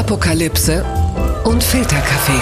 [0.00, 0.82] Apokalypse
[1.44, 2.40] und Filterkaffee.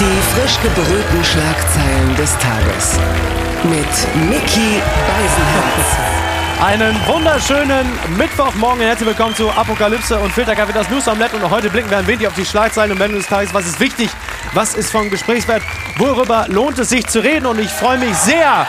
[0.00, 2.98] Die frisch gebrühten Schlagzeilen des Tages.
[3.62, 5.86] Mit Mickey Beisenherz.
[6.60, 7.86] Einen wunderschönen
[8.18, 8.80] Mittwochmorgen.
[8.80, 11.36] Herzlich willkommen zu Apokalypse und Filterkaffee, das News Omelette.
[11.36, 13.54] Und heute blicken wir ein wenig auf die Schlagzeilen und Meldungen des Tages.
[13.54, 14.10] Was ist wichtig?
[14.52, 15.62] Was ist von Gesprächswert?
[15.96, 17.46] Worüber lohnt es sich zu reden?
[17.46, 18.66] Und ich freue mich sehr,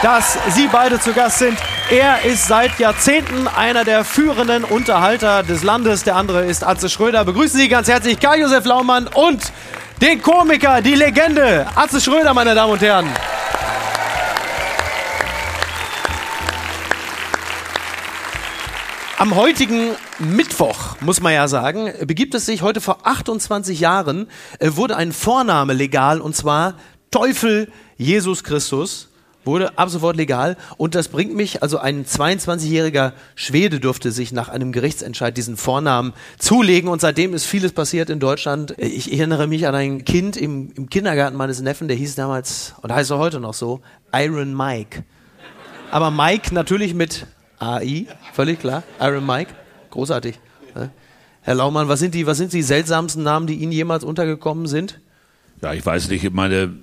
[0.00, 1.58] dass Sie beide zu Gast sind.
[1.90, 6.02] Er ist seit Jahrzehnten einer der führenden Unterhalter des Landes.
[6.02, 7.26] Der andere ist Atze Schröder.
[7.26, 9.52] Begrüßen Sie ganz herzlich Karl-Josef Laumann und
[10.00, 13.06] den Komiker, die Legende, Atze Schröder, meine Damen und Herren.
[19.18, 24.70] Am heutigen Mittwoch, muss man ja sagen, begibt es sich heute vor 28 Jahren, äh,
[24.72, 26.74] wurde ein Vorname legal und zwar
[27.10, 29.10] Teufel Jesus Christus
[29.44, 34.48] wurde ab sofort legal und das bringt mich, also ein 22-jähriger Schwede durfte sich nach
[34.48, 38.74] einem Gerichtsentscheid diesen Vornamen zulegen und seitdem ist vieles passiert in Deutschland.
[38.78, 42.92] Ich erinnere mich an ein Kind im, im Kindergarten meines Neffen, der hieß damals, und
[42.92, 43.80] heißt er heute noch so,
[44.12, 45.04] Iron Mike.
[45.90, 47.26] Aber Mike natürlich mit
[47.58, 49.52] AI, völlig klar, Iron Mike,
[49.90, 50.38] großartig.
[50.74, 50.90] Ne?
[51.42, 55.00] Herr Laumann, was sind die, was sind die seltsamsten Namen, die Ihnen jemals untergekommen sind?
[55.62, 56.74] Ja, ich weiß nicht, ich meine,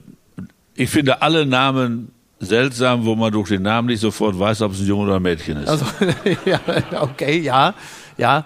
[0.75, 2.11] ich finde alle Namen
[2.41, 5.21] seltsam, wo man durch den Namen nicht sofort weiß, ob es ein Junge oder ein
[5.21, 5.69] Mädchen ist.
[5.69, 5.85] Also,
[6.45, 6.59] ja,
[7.01, 7.73] okay, ja,
[8.17, 8.45] ja.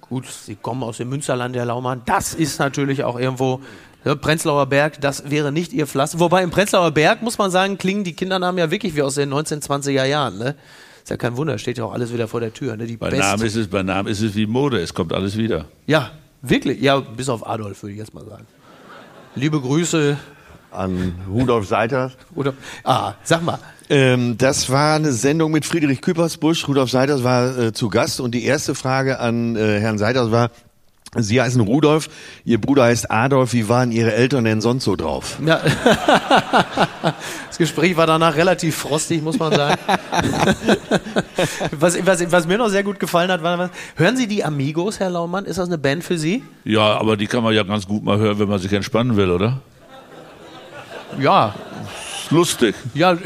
[0.00, 2.02] Gut, Sie kommen aus dem Münsterland, Herr Laumann.
[2.04, 3.60] Das ist natürlich auch irgendwo
[4.04, 6.18] ja, Prenzlauer Berg, das wäre nicht Ihr Pflaster.
[6.20, 9.32] Wobei im Prenzlauer Berg, muss man sagen, klingen die Kindernamen ja wirklich wie aus den
[9.32, 10.38] 1920er Jahren.
[10.38, 10.54] Ne?
[11.02, 12.76] Ist ja kein Wunder, steht ja auch alles wieder vor der Tür.
[12.76, 12.86] Ne?
[12.86, 15.36] Die bei, Best- Namen ist es, bei Namen ist es wie Mode, es kommt alles
[15.36, 15.66] wieder.
[15.86, 16.10] Ja,
[16.42, 16.80] wirklich.
[16.80, 18.46] Ja, bis auf Adolf, würde ich jetzt mal sagen.
[19.34, 20.16] Liebe Grüße.
[20.72, 22.12] An Rudolf Seiter.
[22.34, 22.54] Oder,
[22.84, 23.58] ah, sag mal.
[23.88, 26.68] Ähm, das war eine Sendung mit Friedrich Küppersbusch.
[26.68, 30.50] Rudolf Seiters war äh, zu Gast und die erste Frage an äh, Herrn Seiters war,
[31.16, 32.08] Sie heißen Rudolf,
[32.44, 35.38] Ihr Bruder heißt Adolf, wie waren Ihre Eltern denn sonst so drauf?
[35.44, 35.60] Ja.
[37.48, 39.76] Das Gespräch war danach relativ frostig, muss man sagen.
[41.78, 45.00] Was, was, was mir noch sehr gut gefallen hat, war, was- hören Sie die Amigos,
[45.00, 45.44] Herr Laumann?
[45.46, 46.42] Ist das eine Band für Sie?
[46.64, 49.30] Ja, aber die kann man ja ganz gut mal hören, wenn man sich entspannen will,
[49.30, 49.60] oder?
[51.18, 51.54] Ja,
[52.30, 52.74] lustig.
[52.94, 53.16] ja,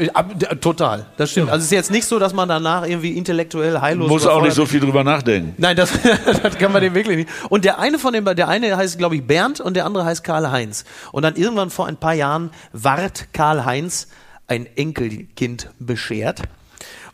[0.61, 1.05] total.
[1.17, 1.49] Das stimmt.
[1.49, 4.55] Also es ist jetzt nicht so, dass man danach irgendwie intellektuell heillos Muss auch nicht
[4.55, 5.53] so viel drüber nachdenken.
[5.57, 5.91] Nein, das,
[6.43, 7.29] das kann man dem wirklich nicht.
[7.49, 10.23] Und der eine von den, der eine heißt, glaube ich, Bernd und der andere heißt
[10.23, 10.85] Karl-Heinz.
[11.11, 14.07] Und dann irgendwann vor ein paar Jahren ward Karl-Heinz
[14.47, 16.41] ein Enkelkind beschert.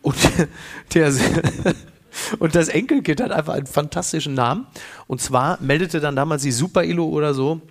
[0.02, 0.16] Und
[0.94, 1.14] der,
[2.40, 4.68] und das Enkelkind hat einfach einen fantastischen Namen.
[5.08, 7.62] Und zwar meldete dann damals die Super-Ilo oder so,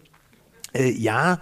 [0.72, 1.40] äh, ja,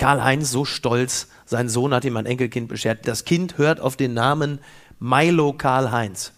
[0.00, 3.06] Karl-Heinz so stolz, sein Sohn hat ihm ein Enkelkind beschert.
[3.06, 4.58] Das Kind hört auf den Namen
[4.98, 6.32] Milo Karl-Heinz.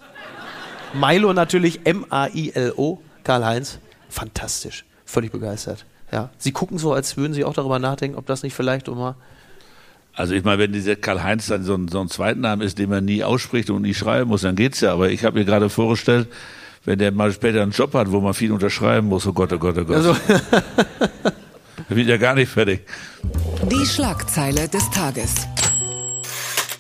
[0.95, 3.79] Milo natürlich M-A-I-L-O, Karl-Heinz.
[4.09, 4.85] Fantastisch.
[5.05, 5.87] Völlig begeistert.
[6.11, 6.31] Ja.
[6.39, 9.15] Sie gucken so, als würden Sie auch darüber nachdenken, ob das nicht vielleicht immer.
[10.13, 13.05] Also ich meine, wenn dieser Karl-Heinz dann so ein, so ein Zweitnamen ist, den man
[13.05, 14.93] nie ausspricht und nie schreiben muss, dann geht's ja.
[14.93, 16.27] Aber ich habe mir gerade vorgestellt,
[16.85, 19.59] wenn der mal später einen Job hat, wo man viel unterschreiben muss, oh Gott, oh
[19.59, 19.97] Gott, oh Gott.
[19.97, 20.17] Also,
[21.89, 22.81] bin ich ja gar nicht fertig.
[23.71, 25.47] Die Schlagzeile des Tages.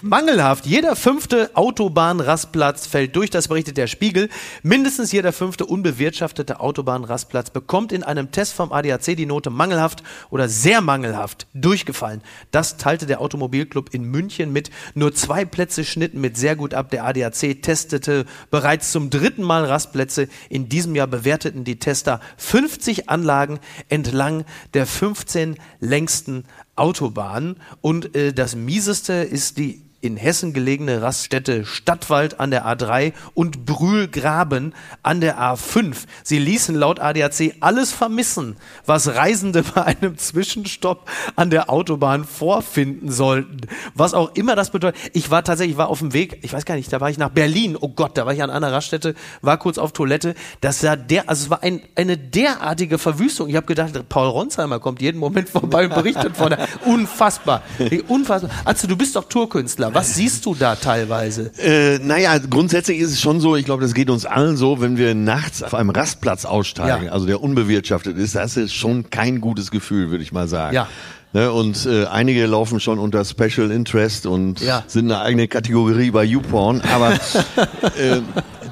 [0.03, 0.67] Mangelhaft.
[0.67, 4.29] Jeder fünfte Autobahnrastplatz fällt durch, das berichtet der Spiegel.
[4.65, 10.49] Mindestens jeder fünfte unbewirtschaftete Autobahnrastplatz bekommt in einem Test vom ADAC die Note mangelhaft oder
[10.49, 12.21] sehr mangelhaft durchgefallen.
[12.51, 14.71] Das teilte der Automobilclub in München mit.
[14.95, 16.91] Nur zwei Plätze schnitten mit sehr gut ab.
[16.91, 20.29] Der ADAC testete bereits zum dritten Mal Rastplätze.
[20.49, 27.57] In diesem Jahr bewerteten die Tester 50 Anlagen entlang der 15 längsten Autobahnen.
[27.81, 33.65] Und äh, das mieseste ist die in Hessen gelegene Raststätte Stadtwald an der A3 und
[33.65, 35.97] Brühlgraben an der A5.
[36.25, 43.11] Sie ließen laut ADAC alles vermissen, was Reisende bei einem Zwischenstopp an der Autobahn vorfinden
[43.11, 43.59] sollten.
[43.95, 45.01] Was auch immer das bedeutet.
[45.13, 47.19] Ich war tatsächlich, ich war auf dem Weg, ich weiß gar nicht, da war ich
[47.19, 47.79] nach Berlin.
[47.81, 50.35] Oh Gott, da war ich an einer Raststätte, war kurz auf Toilette.
[50.61, 53.49] Das war der, also es war ein, eine derartige Verwüstung.
[53.49, 56.67] Ich habe gedacht, Paul Ronsheimer kommt jeden Moment vorbei und berichtet von der.
[56.87, 57.63] Unfassbar.
[58.09, 58.51] Unfassbar.
[58.65, 59.92] Also du bist doch Tourkünstler.
[59.93, 61.51] Was siehst du da teilweise?
[61.59, 64.97] Äh, naja, grundsätzlich ist es schon so, ich glaube, das geht uns allen so, wenn
[64.97, 67.13] wir nachts auf einem Rastplatz aussteigen, Ja.
[67.13, 70.75] also der unbewirtschaftet ist, das ist schon kein gutes Gefühl, würde ich mal sagen.
[70.75, 70.89] Ja.
[71.35, 74.85] Ne, und äh, einige laufen schon unter Special Interest und Ja.
[74.87, 77.13] sind eine eigene Kategorie bei YouPorn, aber
[77.99, 78.21] äh,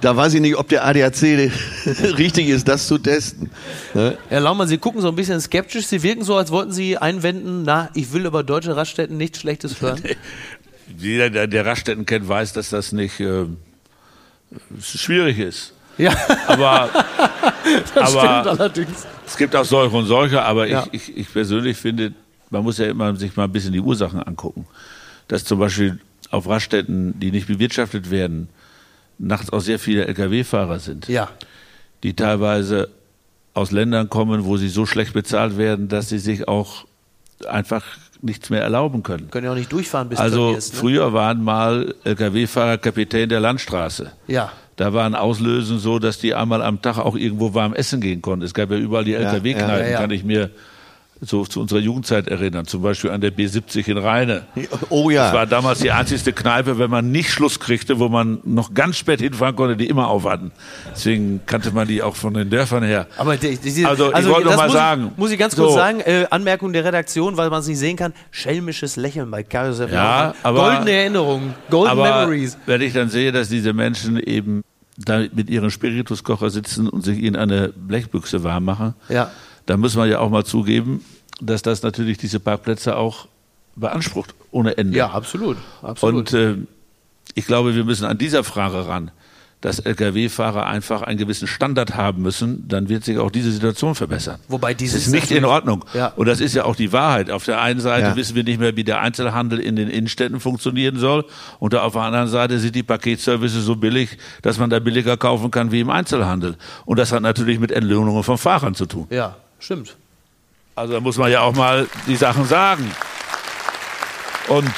[0.03, 1.23] da weiß ich nicht, ob der ADAC
[2.19, 3.51] richtig ist, das zu testen.
[3.95, 4.19] Ne?
[4.29, 5.87] Herr Laumann, Sie gucken so ein bisschen skeptisch.
[5.87, 9.81] Sie wirken so, als wollten Sie einwenden, na, ich will über deutsche Raststätten nichts Schlechtes
[9.81, 10.03] hören.
[11.01, 13.47] Jeder, der, der Raststätten kennt, weiß, dass das nicht äh,
[14.83, 15.73] schwierig ist.
[15.99, 16.15] Ja,
[16.47, 16.89] Aber,
[17.95, 19.07] das aber stimmt allerdings.
[19.27, 20.87] es gibt auch solche und solche, aber Ja.
[20.93, 22.13] ich, ich, ich persönlich finde,
[22.49, 24.67] man muss ja immer sich mal ein bisschen die Ursachen angucken.
[25.29, 26.01] Dass zum Beispiel
[26.31, 28.49] auf Raststätten, die nicht bewirtschaftet werden,
[29.19, 31.29] nachts auch sehr viele Lkw-Fahrer sind, Ja,
[32.03, 32.89] die teilweise
[33.53, 36.87] aus Ländern kommen, wo sie so schlecht bezahlt werden, dass sie sich auch
[37.47, 37.85] einfach
[38.23, 39.31] nichts mehr erlauben können.
[39.31, 40.81] können ja auch nicht durchfahren bis Also ist, ne?
[40.81, 44.13] früher waren mal Lkw-Fahrer Kapitän der Landstraße.
[44.27, 48.23] Ja, Da waren Auslösen so, dass die einmal am Tag auch irgendwo warm essen gehen
[48.23, 48.45] konnten.
[48.45, 49.99] Es gab ja überall die LKW-Kneipen, ja, ja.
[50.01, 50.51] kann ich mir
[51.23, 52.67] so zu unserer Jugendzeit erinnern.
[52.67, 54.45] Zum Beispiel an der B70 in Rheine.
[54.89, 55.47] Oh Das war ja.
[55.47, 59.55] damals die einzigste Kneipe, wenn man nicht Schluss kriegte, wo man noch ganz spät hinfahren
[59.55, 60.51] konnte, die immer auf hatten.
[60.93, 63.07] Deswegen kannte man die auch von den Dörfern her.
[63.19, 65.65] aber die, die, Also, ich wollte das noch mal muss, sagen, Muss ich ganz so.
[65.65, 69.45] kurz sagen, äh, Anmerkung der Redaktion, weil man es nicht sehen kann, schelmisches Lächeln bei
[69.51, 72.57] Josef Ja, aber- Goldene Erinnerungen, Golden Aber Memories.
[72.67, 74.63] wenn ich dann sehe, dass diese Menschen eben
[74.97, 79.31] da mit ihren Spirituskocher sitzen und sich in eine Blechbüchse warm machen, Ja.
[79.71, 81.05] Dann muss man ja auch mal zugeben,
[81.41, 83.29] dass das natürlich diese Parkplätze auch
[83.77, 84.99] beansprucht ohne Ende.
[84.99, 85.57] Ja, absolut.
[85.81, 86.33] absolut.
[86.33, 86.57] Und äh,
[87.35, 89.13] ich glaube, wir müssen an dieser Frage ran,
[89.61, 94.41] dass Lkw-Fahrer einfach einen gewissen Standard haben müssen, dann wird sich auch diese Situation verbessern.
[94.49, 95.85] Wobei Das dieses ist nicht in Ordnung.
[95.93, 96.09] Ja.
[96.17, 97.31] Und das ist ja auch die Wahrheit.
[97.31, 98.17] Auf der einen Seite Ja.
[98.17, 101.27] wissen wir nicht mehr, wie der Einzelhandel in den Innenstädten funktionieren soll.
[101.59, 105.51] Und auf der anderen Seite sind die Paketservices so billig, dass man da billiger kaufen
[105.51, 106.57] kann wie im Einzelhandel.
[106.87, 109.07] Und das hat natürlich mit Entlohnungen von Fahrern zu tun.
[109.11, 109.97] Ja, stimmt.
[110.75, 112.91] Also da muss man ja auch mal die Sachen sagen.
[114.49, 114.73] Und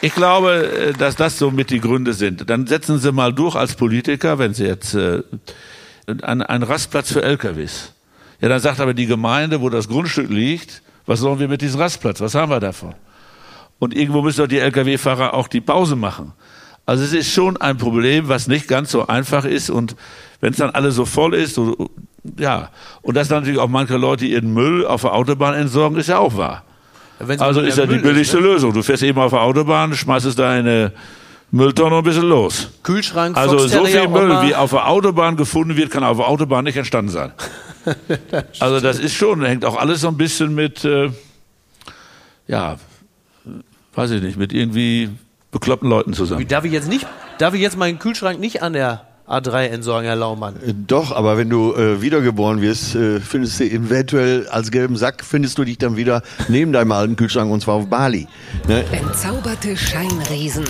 [0.00, 2.48] ich glaube, äh, dass das so mit die Gründe sind.
[2.48, 5.22] Dann setzen Sie mal durch als Politiker, wenn Sie jetzt äh,
[6.06, 7.92] einen, einen Rastplatz für LKWs.
[8.40, 11.80] Ja, dann sagt aber die Gemeinde, wo das Grundstück liegt, was sollen wir mit diesem
[11.80, 12.20] Rastplatz?
[12.20, 12.94] Was haben wir davon?
[13.78, 16.32] Und irgendwo müssen doch die Lkw-Fahrer auch die Pause machen.
[16.84, 19.70] Also es ist schon ein Problem, was nicht ganz so einfach ist.
[19.70, 19.96] Und
[20.40, 21.90] wenn es dann alles so voll ist, so,
[22.38, 22.70] ja,
[23.02, 26.36] und dass natürlich auch manche Leute ihren Müll auf der Autobahn entsorgen, ist ja auch
[26.36, 26.64] wahr.
[27.38, 28.42] Also ist ja die Müll billigste ne?
[28.42, 28.72] Lösung.
[28.72, 30.92] Du fährst eben auf der Autobahn, schmeißt es da in eine
[31.50, 32.70] Mülltonne und bist los.
[32.82, 36.64] Kühlschrank, Also so viel Müll, wie auf der Autobahn gefunden wird, kann auf der Autobahn
[36.64, 37.32] nicht entstanden sein.
[38.60, 41.10] also das ist schon, hängt auch alles so ein bisschen mit, äh,
[42.48, 42.76] ja,
[43.94, 45.10] weiß ich nicht, mit irgendwie
[45.52, 46.48] bekloppten Leuten Wie, zusammen.
[46.48, 47.06] Darf ich jetzt nicht,
[47.38, 50.54] darf ich jetzt meinen Kühlschrank nicht an der A3 entsorgen, Herr Laumann?
[50.56, 55.24] Äh, Doch, aber wenn du äh, wiedergeboren wirst, äh, findest du eventuell als gelben Sack,
[55.24, 58.28] findest du dich dann wieder neben deinem alten Kühlschrank und zwar auf Bali.
[58.68, 58.84] Ne?
[58.92, 60.64] Entzauberte Scheinriesen.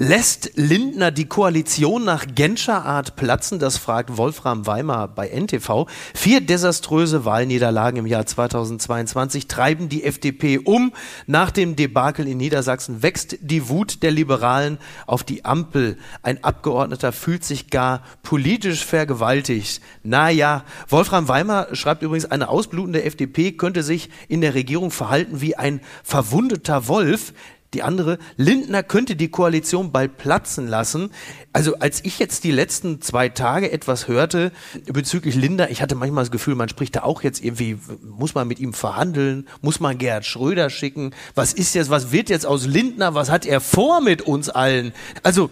[0.00, 3.58] Lässt Lindner die Koalition nach Genscher Art platzen?
[3.58, 5.88] Das fragt Wolfram Weimar bei NTV.
[6.14, 10.92] Vier desaströse Wahlniederlagen im Jahr 2022 treiben die FDP um.
[11.26, 14.78] Nach dem Debakel in Niedersachsen wächst die Wut der Liberalen
[15.08, 15.98] auf die Ampel.
[16.22, 19.82] Ein Abgeordneter fühlt sich gar politisch vergewaltigt.
[20.04, 25.56] Naja, Wolfram Weimar schreibt übrigens, eine ausblutende FDP könnte sich in der Regierung verhalten wie
[25.56, 27.32] ein verwundeter Wolf.
[27.74, 31.10] Die andere, Lindner könnte die Koalition bald platzen lassen.
[31.52, 34.52] Also als ich jetzt die letzten zwei Tage etwas hörte
[34.86, 38.48] bezüglich Lindner, ich hatte manchmal das Gefühl, man spricht da auch jetzt irgendwie, muss man
[38.48, 42.64] mit ihm verhandeln, muss man Gerhard Schröder schicken, was ist jetzt, was wird jetzt aus
[42.66, 44.92] Lindner, was hat er vor mit uns allen?
[45.22, 45.50] Also,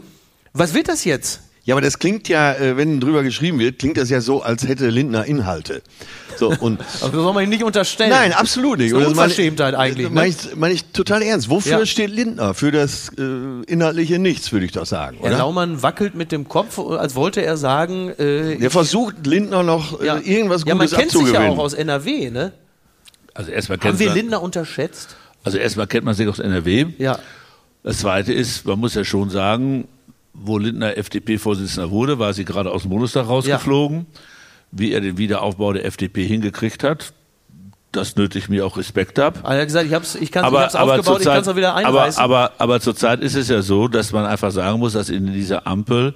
[0.55, 1.43] was wird das jetzt?
[1.67, 4.67] Ja, aber das klingt ja, äh, wenn drüber geschrieben wird, klingt das ja so, als
[4.69, 5.83] hätte Lindner Inhalte.
[6.39, 8.11] So, und Also, das soll man ihm nicht unterstellen.
[8.11, 8.93] Nein, absolut nicht.
[8.93, 10.15] Das ist eine Und meine- Unverschämtheit eigentlich, ne?
[10.15, 11.51] Meine ich, meine ich total ernst.
[11.51, 11.87] Wofür Ja.
[11.87, 12.55] steht Lindner?
[12.55, 13.23] Für das äh,
[13.67, 15.17] inhaltliche Nichts, würde ich doch sagen.
[15.21, 15.39] Herr Oder?
[15.39, 20.07] Laumann wackelt mit dem Kopf, als wollte er sagen, äh, Der versucht Lindner noch äh,
[20.07, 21.59] ja, irgendwas ja, man Gutes kennt sich ja abzugewinnen.
[21.59, 22.53] auch aus NRW, ne?
[23.35, 25.17] Also erstmal Haben kennt, wir man, Lindner unterschätzt?
[25.43, 26.87] also erstmal kennt man sich aus NRW.
[26.99, 27.19] Ja.
[27.83, 29.89] Das Zweite ist, man muss ja schon sagen,
[30.43, 34.07] wo Lindner FDP-Vorsitzender wurde, war sie gerade aus dem Bundestag rausgeflogen.
[34.73, 37.13] Wie er den Wiederaufbau der FDP hingekriegt hat,
[37.93, 39.39] das nötigt mir auch Respekt ab.
[39.45, 41.49] Er hat gesagt, ich hab's, ich kann's, ich aber, hab's aber aufgebaut, ich kann es
[41.49, 42.23] auch wieder aber, einreißen.
[42.23, 45.67] aber, aber zurzeit ist es ja so, dass man einfach sagen muss, dass in dieser
[45.67, 46.15] Ampel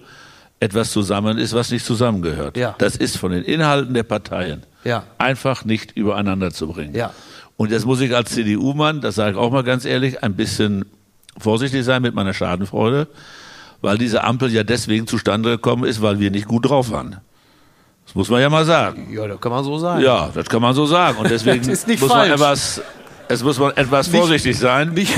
[0.59, 2.57] etwas zusammen ist, was nicht zusammengehört.
[2.57, 2.75] Ja.
[2.79, 5.05] Das ist von den Inhalten der Parteien Ja.
[5.17, 6.95] einfach nicht übereinander zu bringen.
[6.95, 7.15] Ja.
[7.57, 10.85] Und jetzt muss ich als CDU-Mann, das sage ich auch mal ganz ehrlich, ein bisschen
[11.39, 13.07] vorsichtig sein mit meiner Schadenfreude,
[13.81, 17.17] weil diese Ampel ja deswegen zustande gekommen ist, weil wir nicht gut drauf waren.
[18.07, 19.09] Das muss man ja mal sagen.
[19.13, 20.03] ja, das kann man so sagen.
[20.03, 21.19] Ja, das kann man so sagen.
[21.19, 22.11] Und deswegen muss falsch.
[22.11, 22.83] man etwas,
[23.29, 24.89] es muss man etwas vorsichtig sein.
[24.95, 25.13] Nicht,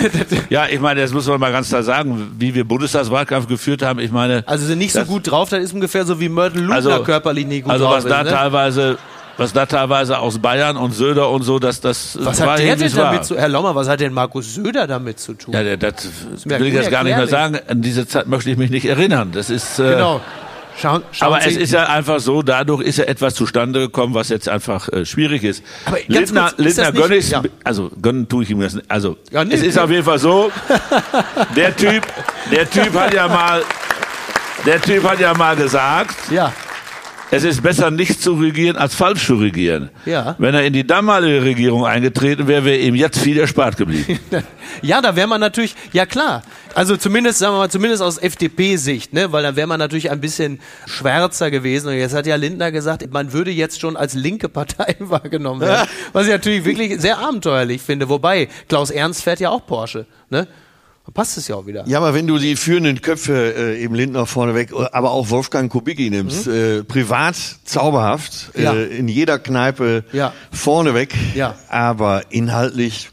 [0.50, 3.99] Ja, ich meine, das muss man mal ganz klar sagen, wie wir Bundestagswahlkampf geführt haben.
[3.99, 6.75] Ich meine, also sind nicht so gut drauf, das ist ungefähr so wie Mörtel Lugner
[6.75, 8.11] Also- körperlich nicht gut also drauf was ist.
[8.11, 8.31] da ne?
[8.31, 8.99] teilweise,
[9.39, 12.77] was da teilweise aus Bayern und Söder und so, dass das Was war hat der
[12.77, 15.55] denn damit zu, Herr Lommer, was hat denn Markus Söder damit zu tun?
[15.55, 16.07] Ja, der- das
[16.45, 17.59] mir will ich jetzt gar nicht mehr sagen.
[17.69, 19.31] An diese Zeit möchte ich mich nicht erinnern.
[19.33, 20.21] Das ist, äh, Genau.
[20.81, 24.15] Schauen, schauen aber Sie, es ist ja einfach so, dadurch ist ja etwas zustande gekommen,
[24.15, 25.62] was jetzt einfach äh, schwierig ist.
[25.85, 27.43] Aber Lindner, kurz, ist das Lindner gönne nicht- ich, ja.
[27.62, 28.91] also gönnen tue ich ihm das nicht.
[28.91, 29.81] Also Ja, nee, es ist nee.
[29.83, 30.51] auf jeden Fall so,
[31.57, 32.03] der Typ,
[32.51, 33.62] der Typ hat ja mal,
[34.65, 36.51] der Typ hat ja mal gesagt, ja.
[37.33, 39.89] Es ist besser nicht zu regieren als falsch zu regieren.
[40.05, 40.37] Ja.
[40.37, 44.19] Wenn er in die damalige Regierung eingetreten wäre, wäre ihm jetzt viel erspart geblieben.
[44.81, 46.43] Ja, da wäre man natürlich, ja klar,
[46.75, 50.21] also zumindest, sagen wir mal, zumindest aus FDP-Sicht, ne, weil dann wäre man natürlich ein
[50.21, 51.89] bisschen schwärzer gewesen.
[51.89, 55.89] Und jetzt hat ja Lindner gesagt, man würde jetzt schon als linke Partei wahrgenommen werden.
[56.15, 58.09] Was ich natürlich wirklich sehr abenteuerlich finde.
[58.09, 60.49] Wobei, Klaus Ernst fährt ja auch Porsche, ne?
[61.04, 61.85] Da passt es ja auch wieder.
[61.88, 66.11] Ja, aber wenn du die führenden Köpfe, äh, eben Lindner vorneweg, aber auch Wolfgang Kubicki
[66.11, 68.62] nimmst, äh, privat zauberhaft, Mhm.
[68.62, 68.73] Ja.
[68.75, 70.32] äh, in jeder Kneipe Ja.
[70.52, 71.56] vorneweg, Ja.
[71.68, 73.11] aber inhaltlich,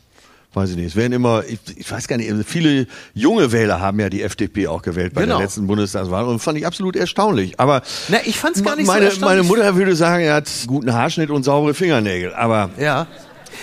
[0.54, 4.00] weiß ich nicht, es werden immer, ich, ich weiß gar nicht, viele junge Wähler haben
[4.00, 5.38] ja die FDP auch gewählt bei Genau.
[5.38, 7.60] der letzten Bundestagswahl und fand ich absolut erstaunlich.
[7.60, 9.38] Aber Na, ich fand's gar nicht so meine, erstaunlich.
[9.38, 13.08] meine Mutter würde sagen, er hat guten Haarschnitt und saubere Fingernägel, aber Ja.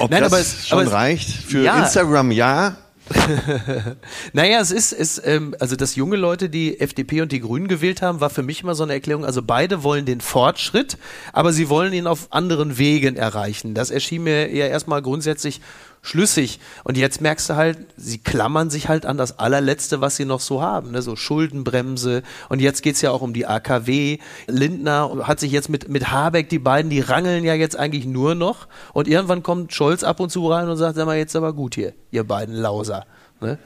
[0.00, 1.78] ob Nein, das aber es- schon aber reicht für Ja.
[1.78, 2.76] Instagram, ja.
[4.32, 8.02] Naja, es ist, es, ähm, also dass junge Leute die FDP und die Grünen gewählt
[8.02, 9.24] haben, war für mich immer so eine Erklärung.
[9.24, 10.98] Also beide wollen den Fortschritt,
[11.32, 13.74] aber sie wollen ihn auf anderen Wegen erreichen.
[13.74, 15.60] Das erschien mir ja erstmal grundsätzlich
[16.06, 16.60] schlüssig.
[16.84, 20.40] Und jetzt merkst du halt, sie klammern sich halt an das allerletzte, was sie noch
[20.40, 20.92] so haben.
[20.92, 21.02] Ne?
[21.02, 22.22] So Schuldenbremse.
[22.48, 24.18] Und jetzt geht's ja auch um die AKW.
[24.46, 28.34] Lindner hat sich jetzt mit, mit Habeck, die beiden, die rangeln ja jetzt eigentlich nur
[28.34, 28.68] noch.
[28.92, 31.74] Und irgendwann kommt Scholz ab und zu rein und sagt, sag mal, jetzt aber gut
[31.74, 33.04] hier, ihr beiden Lauser.
[33.40, 33.58] Ne?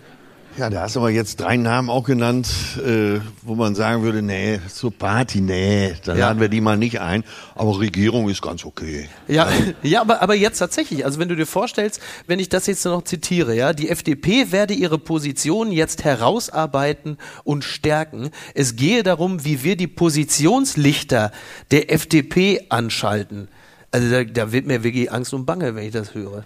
[0.58, 2.48] Ja, da hast du aber jetzt drei Namen auch genannt,
[2.84, 6.26] äh, wo man sagen würde, nee, zur Party, nee, da Ja.
[6.28, 7.22] laden wir die mal nicht ein.
[7.54, 9.08] Aber Regierung ist ganz okay.
[9.28, 9.48] Ja,
[9.82, 13.02] ja aber, aber jetzt tatsächlich, also wenn du dir vorstellst, wenn ich das jetzt noch
[13.04, 18.30] zitiere, ja, die FDP werde ihre Position jetzt herausarbeiten und stärken.
[18.54, 21.30] Es gehe darum, wie wir die Positionslichter
[21.70, 23.48] der FDP anschalten.
[23.92, 26.44] Also da, da wird mir wirklich Angst und Bange, wenn ich das höre.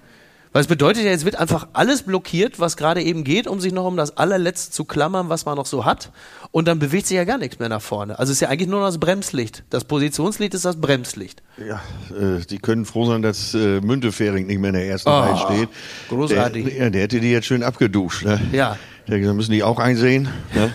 [0.54, 3.73] Weil es bedeutet ja, jetzt wird einfach alles blockiert, was gerade eben geht, um sich
[3.73, 6.12] noch um das allerletzte zu klammern, was man noch so hat.
[6.52, 8.16] Und dann bewegt sich ja gar nichts mehr nach vorne.
[8.20, 9.64] Also es ist ja eigentlich nur noch das Bremslicht.
[9.70, 11.42] Das Positionslicht ist das Bremslicht.
[11.58, 11.82] Ja,
[12.16, 15.37] äh, die können froh sein, dass äh, Müntefering nicht mehr in der ersten Oh, Reihe
[15.38, 15.68] steht.
[16.08, 16.66] großartig.
[16.66, 18.25] Der, ja, der hätte die jetzt schön abgeduscht.
[18.25, 18.40] Ne?
[18.52, 18.78] Ja.
[19.08, 20.28] Der gesagt, müssen die auch einsehen.
[20.54, 20.73] Ne?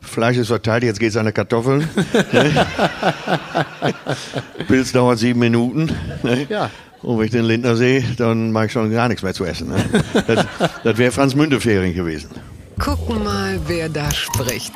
[0.00, 1.88] Fleisch ist verteilt, jetzt geht's an die Kartoffeln.
[2.32, 2.66] ne?
[4.66, 5.94] Pilz dauert sieben Minuten.
[6.24, 6.46] Ne?
[6.48, 6.68] Ja.
[7.02, 9.68] Und wenn ich den Lindner sehe, dann mag ich schon gar nichts mehr zu essen.
[9.68, 9.76] Ne?
[10.26, 10.46] Das,
[10.84, 12.30] das wäre Franz Müntefering gewesen.
[12.78, 14.72] Gucken mal, wer da spricht.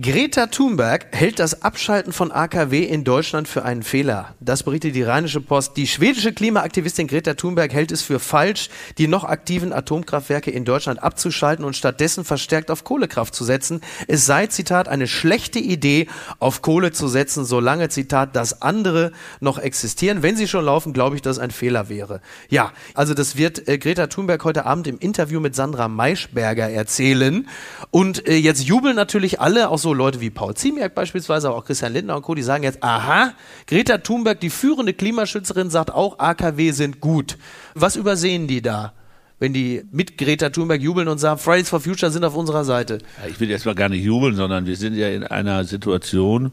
[0.00, 4.34] Greta Thunberg hält das Abschalten von AKW in Deutschland für einen Fehler.
[4.40, 5.76] Das berichtet die Rheinische Post.
[5.76, 11.02] Die schwedische Klimaaktivistin Greta Thunberg hält es für falsch, die noch aktiven Atomkraftwerke in Deutschland
[11.02, 13.82] abzuschalten und stattdessen verstärkt auf Kohlekraft zu setzen.
[14.06, 16.06] Es sei, Zitat, eine schlechte Idee,
[16.38, 20.22] auf Kohle zu setzen, solange, Zitat, das andere noch existieren.
[20.22, 22.22] Wenn sie schon laufen, glaube ich, dass ein Fehler wäre.
[22.48, 27.46] Ja, also das wird äh, Greta Thunberg heute Abend im Interview mit Sandra Maischberger erzählen.
[27.90, 31.64] Und äh, jetzt jubeln natürlich alle, auch so Leute wie Paul Ziemiak beispielsweise, aber auch
[31.64, 33.32] Christian Lindner und Co., die sagen jetzt, aha,
[33.66, 37.36] Greta Thunberg, die führende Klimaschützerin, sagt auch, AKW sind gut.
[37.74, 38.92] Was übersehen die da?
[39.38, 42.98] Wenn die mit Greta Thunberg jubeln und sagen, Fridays for Future sind auf unserer Seite.
[43.28, 46.52] Ich will jetzt mal gar nicht jubeln, sondern wir sind ja in einer Situation,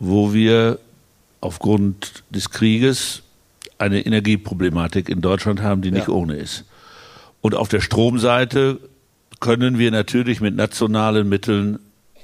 [0.00, 0.78] wo wir
[1.40, 3.22] aufgrund des Krieges
[3.78, 6.14] eine Energieproblematik in Deutschland haben, die nicht Ja.
[6.14, 6.64] ohne ist.
[7.40, 8.78] Und auf der Stromseite
[9.40, 11.78] können wir natürlich mit nationalen Mitteln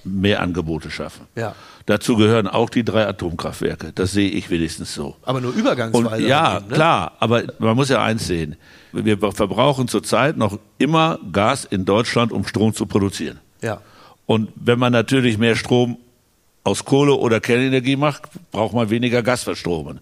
[0.04, 1.26] mehr Angebote schaffen.
[1.36, 1.54] Ja.
[1.86, 3.92] Dazu gehören auch die drei Atomkraftwerke.
[3.94, 5.16] Das sehe ich wenigstens so.
[5.22, 6.26] Aber nur Und übergangsweise.
[6.26, 6.74] ja, eben, ne?
[6.74, 8.56] klar, aber man muss ja eins sehen.
[8.92, 13.38] Wir verbrauchen zurzeit noch immer Gas in Deutschland, um Strom zu produzieren.
[13.62, 13.80] Ja.
[14.26, 15.98] Und wenn man natürlich mehr Strom
[16.64, 20.00] aus Kohle oder Kernenergie macht, braucht man weniger Gas verstromen.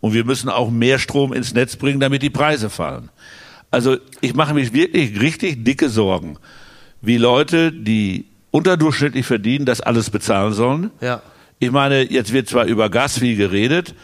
[0.00, 3.10] Und wir müssen auch mehr Strom ins Netz bringen, damit die Preise fallen.
[3.70, 6.38] Also ich mache mich wirklich richtig dicke Sorgen,
[7.00, 10.90] wie Leute, die unterdurchschnittlich verdienen, das alles bezahlen sollen.
[11.00, 11.22] Ja.
[11.58, 13.94] Ich meine, jetzt wird zwar über Gas viel geredet,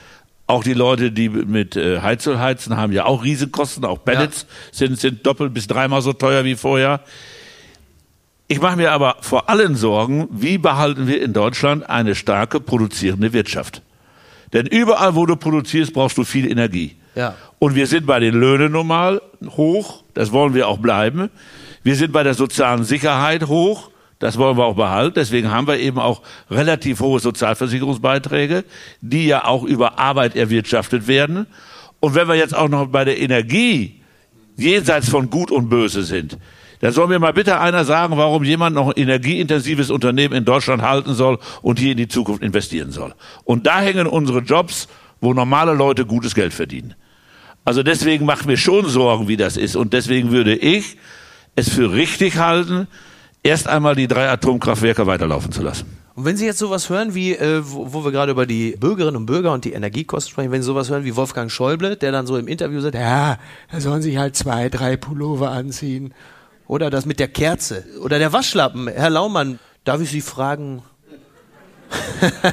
[0.46, 4.98] auch die Leute, die mit äh, Heizöl heizen, haben ja auch Riesenkosten, auch Pellets sind,
[4.98, 7.00] sind doppelt bis dreimal so teuer wie vorher.
[8.46, 13.32] Ich mache mir aber vor allem Sorgen, wie behalten wir in Deutschland eine starke produzierende
[13.32, 13.80] Wirtschaft?
[14.52, 16.96] Denn überall, wo du produzierst, brauchst du viel Energie.
[17.14, 17.36] Ja.
[17.58, 19.22] Und wir sind bei den Löhnen normal
[19.56, 21.30] hoch, das wollen wir auch bleiben.
[21.82, 23.90] Wir sind bei der sozialen Sicherheit hoch,
[24.24, 25.16] Das wollen wir auch behalten.
[25.16, 28.64] Deswegen haben wir eben auch relativ hohe Sozialversicherungsbeiträge,
[29.02, 31.46] die ja auch über Arbeit erwirtschaftet werden.
[32.00, 34.00] Und wenn wir jetzt auch noch bei der Energie
[34.56, 36.38] jenseits von Gut und Böse sind,
[36.80, 40.80] dann soll mir mal bitte einer sagen, warum jemand noch ein energieintensives Unternehmen in Deutschland
[40.80, 43.14] halten soll und hier in die Zukunft investieren soll.
[43.44, 44.88] Und da hängen unsere Jobs,
[45.20, 46.94] wo normale Leute gutes Geld verdienen.
[47.66, 49.76] Also deswegen macht mir schon Sorgen, wie das ist.
[49.76, 50.96] Und deswegen würde ich
[51.56, 52.88] es für richtig halten,
[53.44, 55.86] erst einmal die drei Atomkraftwerke weiterlaufen zu lassen.
[56.16, 59.16] Und wenn Sie jetzt sowas hören wie, äh, wo, wo wir gerade über die Bürgerinnen
[59.16, 62.26] und Bürger und die Energiekosten sprechen, wenn Sie sowas hören wie Wolfgang Schäuble, der dann
[62.26, 63.38] so im Interview sagt, ja,
[63.70, 66.14] da sollen sich halt zwei, drei Pullover anziehen.
[66.66, 67.84] Oder das mit der Kerze.
[68.02, 68.88] Oder der Waschlappen.
[68.88, 70.82] Herr Laumann, darf ich Sie fragen,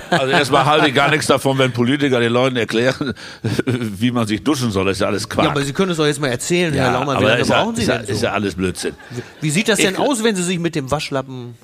[0.10, 3.14] Also erstmal halte ich gar nichts davon, wenn Politiker den Leuten erklären,
[3.66, 4.86] wie man sich duschen soll.
[4.86, 5.46] Das ist ja alles Quark.
[5.46, 7.50] Ja, aber Sie können es doch jetzt mal erzählen, Ja, Herr Laumann, wie lange ist
[7.50, 8.12] ja, brauchen Sie ist, ja, denn so?
[8.14, 8.96] ist ja alles Blödsinn.
[9.42, 11.56] Wie sieht das denn Ich- aus, wenn Sie sich mit dem Waschlappen...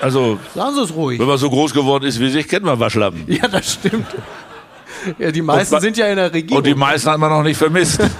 [0.00, 1.18] Also, Sagen Sie es ruhig.
[1.18, 3.24] wenn man so groß geworden ist wie sich, kennt man Waschlappen.
[3.28, 4.06] Ja, das stimmt.
[5.18, 6.58] Ja, die meisten Und- sind ja in der Regierung.
[6.58, 8.00] Und die meisten hat man noch nicht vermisst.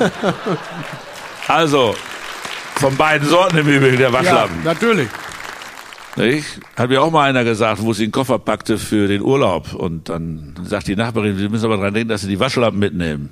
[1.47, 1.95] Also,
[2.77, 4.63] von beiden Sorten im Übrigen, der ja, Waschlappen.
[4.65, 5.09] natürlich.
[6.17, 6.61] Nicht?
[6.77, 9.75] Hat mir auch mal einer gesagt, wo sie den Koffer packte für den Urlaub.
[9.75, 13.31] Und dann sagt die Nachbarin, Sie müssen aber dran denken, dass Sie die Waschlappen mitnehmen.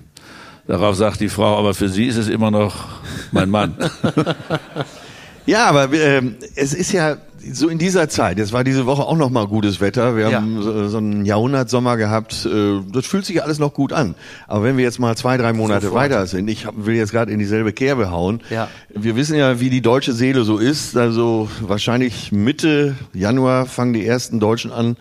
[0.66, 2.88] Darauf sagt die Frau, aber für Sie ist es immer noch
[3.30, 3.76] mein Mann.
[5.46, 7.16] Ja, aber ähm, es ist ja
[7.52, 10.37] so in dieser Zeit, jetzt war diese Woche auch noch mal gutes Wetter, wir Ja.
[10.40, 14.14] haben so, so einen Jahrhundertsommer gehabt, äh, das fühlt sich alles noch gut an.
[14.46, 16.02] Aber wenn wir jetzt mal zwei, drei Monate Sofort.
[16.02, 18.68] weiter sind, ich will jetzt gerade in dieselbe Kerbe hauen, Ja.
[18.94, 24.06] wir wissen ja, wie die deutsche Seele so ist, also wahrscheinlich Mitte Januar fangen die
[24.06, 24.96] ersten Deutschen an,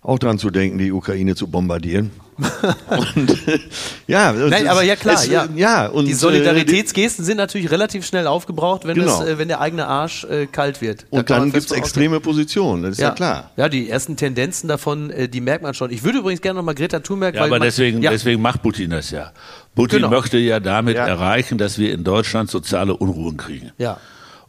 [0.00, 2.10] auch dran zu denken, die Ukraine zu bombardieren.
[2.36, 3.38] Und,
[4.06, 5.46] ja, Nein, es- aber ja klar, es, ja.
[5.54, 9.22] ja und, die äh, Solidaritätsgesten sind natürlich relativ schnell aufgebraucht, wenn, Genau.
[9.22, 11.06] es, äh, wenn der eigene Arsch äh, kalt wird.
[11.10, 11.78] Da und dann von ausgehen.
[11.82, 13.50] extreme Positionen, das ist ja, klar.
[13.56, 15.90] Ja, die ersten Tendenzen davon, äh, die merkt man schon.
[15.90, 18.62] Ich würde übrigens gerne nochmal Greta Thunberg, Ja, weil aber man, deswegen, ja, deswegen macht
[18.62, 19.32] Putin das ja.
[19.74, 20.10] Putin Genau.
[20.10, 21.06] möchte ja damit Ja.
[21.06, 23.70] erreichen, dass wir in Deutschland soziale Unruhen kriegen.
[23.78, 23.98] ja.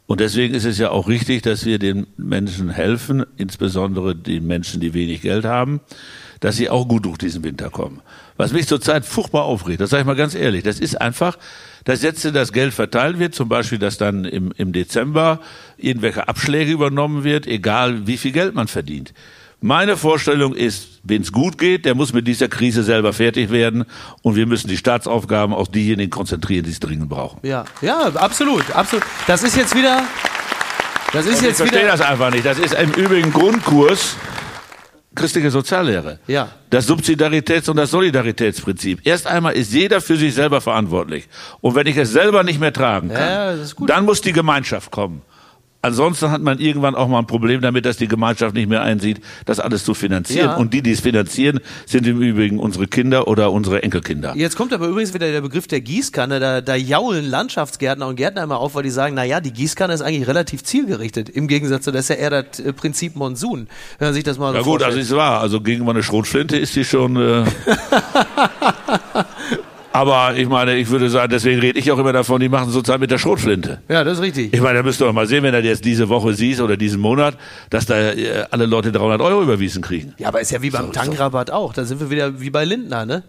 [0.06, 4.78] Und deswegen ist es ja auch richtig, dass wir den Menschen helfen, insbesondere den Menschen,
[4.78, 5.80] die wenig Geld haben,
[6.44, 8.02] dass sie auch gut durch diesen Winter kommen.
[8.36, 11.38] Was mich zurzeit furchtbar aufregt, das sage ich mal ganz ehrlich, das ist einfach,
[11.84, 15.40] dass jetzt das Geld verteilt wird, zum Beispiel, dass dann im, im Dezember
[15.78, 19.14] irgendwelche Abschläge übernommen wird, egal wie viel Geld man verdient.
[19.62, 23.86] Meine Vorstellung ist, wenn es gut geht, der muss mit dieser Krise selber fertig werden
[24.20, 27.38] und wir müssen die Staatsaufgaben auf diejenigen konzentrieren, die es dringend brauchen.
[27.42, 29.06] Ja, ja, absolut, absolut.
[29.26, 30.02] Das ist jetzt wieder,
[31.14, 32.44] das ist Und ich jetzt verstehe wieder, das einfach nicht.
[32.44, 34.16] Das ist im Übrigen Grundkurs
[35.14, 36.18] christliche Soziallehre.
[36.26, 36.48] Ja.
[36.70, 39.00] Das Subsidiaritäts- und das Solidaritätsprinzip.
[39.04, 41.28] Erst einmal ist jeder für sich selber verantwortlich.
[41.60, 43.54] Und wenn ich es selber nicht mehr tragen kann, Ja,
[43.86, 45.22] dann muss die Gemeinschaft kommen.
[45.84, 49.20] Ansonsten hat man irgendwann auch mal ein Problem damit, dass die Gemeinschaft nicht mehr einsieht,
[49.44, 50.46] das alles zu finanzieren.
[50.46, 50.56] Ja.
[50.56, 54.34] Und die, die es finanzieren, sind im Übrigen unsere Kinder oder unsere Enkelkinder.
[54.34, 56.40] Jetzt kommt aber übrigens wieder der Begriff der Gießkanne.
[56.40, 59.92] Da, da jaulen Landschaftsgärtner und Gärtner immer auf, weil die sagen, na ja, die Gießkanne
[59.92, 61.28] ist eigentlich relativ zielgerichtet.
[61.28, 63.68] Im Gegensatz zu, das ist ja eher das Prinzip Monsun.
[63.98, 65.04] Wenn man sich das mal Ja so gut, also vorstellt.
[65.04, 65.40] ist wahr.
[65.42, 67.16] Also gegen meine Schrotflinte ist die schon.
[67.16, 67.44] Äh
[69.94, 73.00] Aber ich meine, ich würde sagen, deswegen rede ich auch immer davon, die machen sozusagen
[73.00, 73.80] mit der Schrotflinte.
[73.88, 74.52] ja, das ist richtig.
[74.52, 76.76] Ich meine, da müsst ihr doch mal sehen, wenn du jetzt diese Woche siehst oder
[76.76, 77.38] diesen Monat,
[77.70, 80.12] dass da äh, alle Leute 300 Euro überwiesen kriegen.
[80.18, 81.72] Ja, aber ist ja wie beim Tankrabatt auch.
[81.72, 83.22] Da sind wir wieder wie bei Lindner, ne?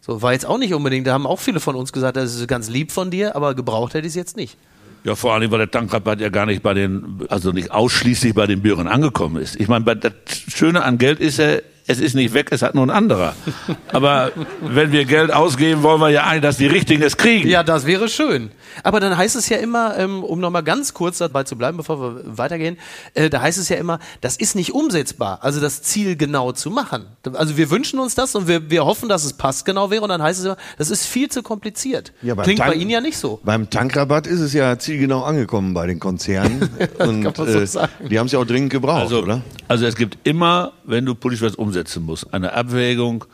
[0.00, 2.48] So, war jetzt auch nicht unbedingt, da haben auch viele von uns gesagt, das ist
[2.48, 4.56] ganz lieb von dir, aber gebraucht hätte ich es jetzt nicht.
[5.04, 8.48] Ja, vor allem, weil der Tankrabatt ja gar nicht bei den, also nicht ausschließlich bei
[8.48, 9.54] den Bürgern angekommen ist.
[9.60, 10.12] Ich meine, das
[10.52, 13.34] Schöne an Geld ist ja, es ist nicht weg, es hat nur ein anderer.
[13.92, 17.48] Aber wenn wir Geld ausgeben, wollen wir ja eigentlich, dass die Richtigen es kriegen.
[17.48, 18.50] Ja, das wäre schön.
[18.84, 22.00] Aber dann heißt es ja immer, ähm, um nochmal ganz kurz dabei zu bleiben, bevor
[22.00, 22.76] wir weitergehen,
[23.14, 26.70] äh, da heißt es ja immer, das ist nicht umsetzbar, also das Ziel genau zu
[26.70, 27.06] machen.
[27.34, 30.22] Also wir wünschen uns das und wir, wir hoffen, dass es passgenau wäre und dann
[30.22, 32.12] heißt es immer, das ist viel zu kompliziert.
[32.22, 33.40] Ja, Klingt bei Tank- Ihnen ja nicht so.
[33.44, 36.68] Beim Tankrabatt ist es ja zielgenau angekommen bei den Konzernen.
[36.98, 37.92] und kann man so äh, sagen.
[38.10, 39.42] die haben es ja auch dringend gebraucht, Also, oder?
[39.68, 43.24] also es gibt immer, wenn du politisch was umsetzen musst, eine Abwägung,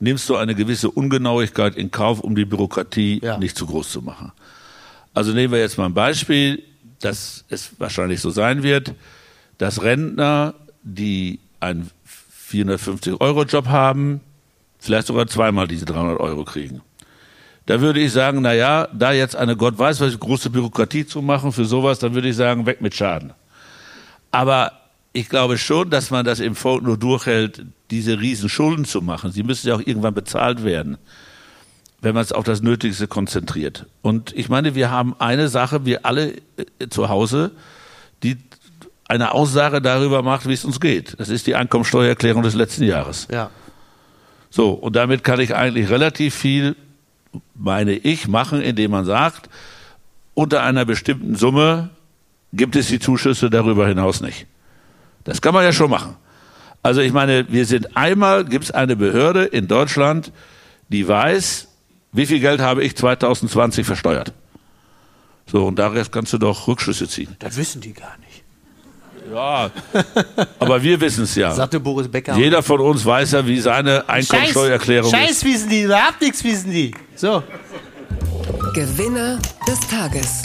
[0.00, 3.38] nimmst du eine gewisse Ungenauigkeit in Kauf, um die Bürokratie Ja.
[3.38, 4.32] nicht zu groß zu machen.
[5.14, 6.62] Also nehmen wir jetzt mal ein Beispiel,
[7.00, 8.92] dass es wahrscheinlich so sein wird,
[9.58, 11.90] dass Rentner, die einen
[12.50, 14.20] 450-Euro-Job haben,
[14.78, 16.82] vielleicht sogar zweimal diese 300 Euro kriegen.
[17.64, 21.22] Da würde ich sagen, na ja, da jetzt eine Gott weiß was große Bürokratie zu
[21.22, 23.32] machen für sowas, dann würde ich sagen, weg mit Schaden.
[24.30, 24.72] Aber
[25.16, 29.32] ich glaube schon, dass man das im Volk nur durchhält, diese riesen Schulden zu machen.
[29.32, 30.98] Sie müssen ja auch irgendwann bezahlt werden,
[32.02, 33.86] wenn man es auf das Nötigste konzentriert.
[34.02, 37.52] Und ich meine, wir haben eine Sache, wir alle äh, zu Hause,
[38.22, 38.36] die
[39.08, 41.18] eine Aussage darüber macht, wie es uns geht.
[41.18, 43.26] Das ist die Einkommensteuererklärung des letzten Jahres.
[43.30, 43.50] Ja.
[44.50, 46.76] So, und damit kann ich eigentlich relativ viel,
[47.54, 49.48] meine ich, machen, indem man sagt,
[50.34, 51.88] unter einer bestimmten Summe
[52.52, 54.46] gibt es die Zuschüsse darüber hinaus nicht.
[55.26, 56.16] Das kann man ja schon machen.
[56.82, 60.32] Also ich meine, wir sind einmal, gibt es eine Behörde in Deutschland,
[60.88, 61.66] die weiß,
[62.12, 64.32] wie viel Geld habe ich 2020 versteuert.
[65.50, 67.34] So, und daraus kannst du doch Rückschlüsse ziehen.
[67.40, 68.44] Das wissen die gar nicht.
[69.34, 69.70] Ja,
[70.60, 71.52] aber wir wissen es ja.
[71.52, 72.36] Sagte Boris Becker.
[72.36, 75.44] Jeder von uns weiß ja, wie seine Einkommensteuererklärung Scheiß ist.
[75.44, 76.94] wissen die, überhaupt nichts wissen die.
[77.16, 77.42] So.
[78.72, 80.42] Gewinner des Tages.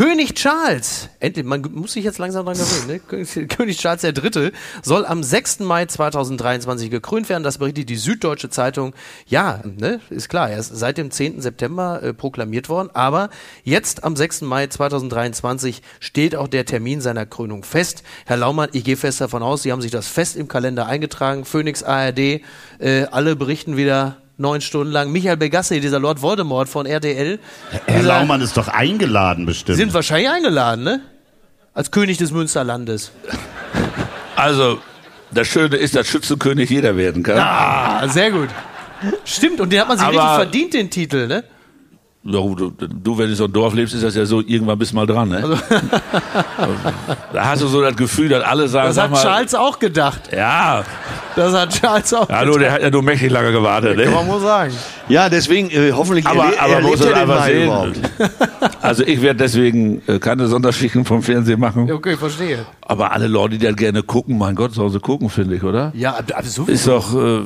[0.00, 3.46] König Charles, endlich, man muss sich jetzt langsam dran gewöhnen, ne?
[3.48, 4.50] König- Charles III.
[4.82, 5.60] soll am 6.
[5.60, 7.42] Mai 2023 gekrönt werden.
[7.42, 8.94] Das berichtet die Süddeutsche Zeitung.
[9.26, 11.42] Ja, ne, ist klar, er ist seit dem 10.
[11.42, 13.28] September äh, proklamiert worden, aber
[13.62, 14.40] jetzt am 6.
[14.40, 18.02] Mai 2023 steht auch der Termin seiner Krönung fest.
[18.24, 21.44] Herr Laumann, ich gehe fest davon aus, Sie haben sich das fest im Kalender eingetragen.
[21.44, 22.40] Phoenix ARD,
[22.78, 25.12] äh, alle berichten wieder neun Stunden lang.
[25.12, 27.38] Michael Begasse, dieser Lord Voldemort von RTL.
[27.86, 29.76] Herr dieser- Laumann ist doch eingeladen bestimmt.
[29.78, 31.00] sind wahrscheinlich eingeladen, ne?
[31.74, 33.12] Als König des Münsterlandes.
[34.36, 34.78] Also,
[35.32, 37.36] das Schöne ist, dass Schützenkönig jeder werden kann.
[37.38, 38.48] Ah, sehr gut.
[39.26, 41.44] Stimmt, und den hat man sich Aber- richtig verdient, den Titel, ne?
[42.22, 44.78] Ja, Du, du, wenn du in so einem Dorf lebst, ist das ja so, irgendwann
[44.78, 45.30] bist du mal dran.
[45.30, 45.42] Ne?
[47.32, 49.78] da hast du so das Gefühl, dass alle sagen, Das sag hat mal, Charles auch
[49.78, 50.30] gedacht.
[50.32, 50.84] ja,
[51.36, 53.96] Das hat Charles auch ja, du, der hat ja nur mächtig lange gewartet.
[53.98, 54.14] Kann Ne?
[54.14, 54.74] man wohl sagen.
[55.08, 57.64] Ja, deswegen äh, hoffentlich Aber, erle- aber erlebt muss er Mai sehen.
[57.64, 57.96] überhaupt.
[58.82, 61.90] Also ich werde deswegen äh, keine Sonderschichten vom Fernsehen machen.
[61.90, 62.64] Okay, verstehe.
[62.82, 65.92] Aber alle Leute, die das gerne gucken, mein Gott, sollen sie gucken, finde ich, oder?
[65.94, 67.40] Ja, aber aber so Ist doch, äh,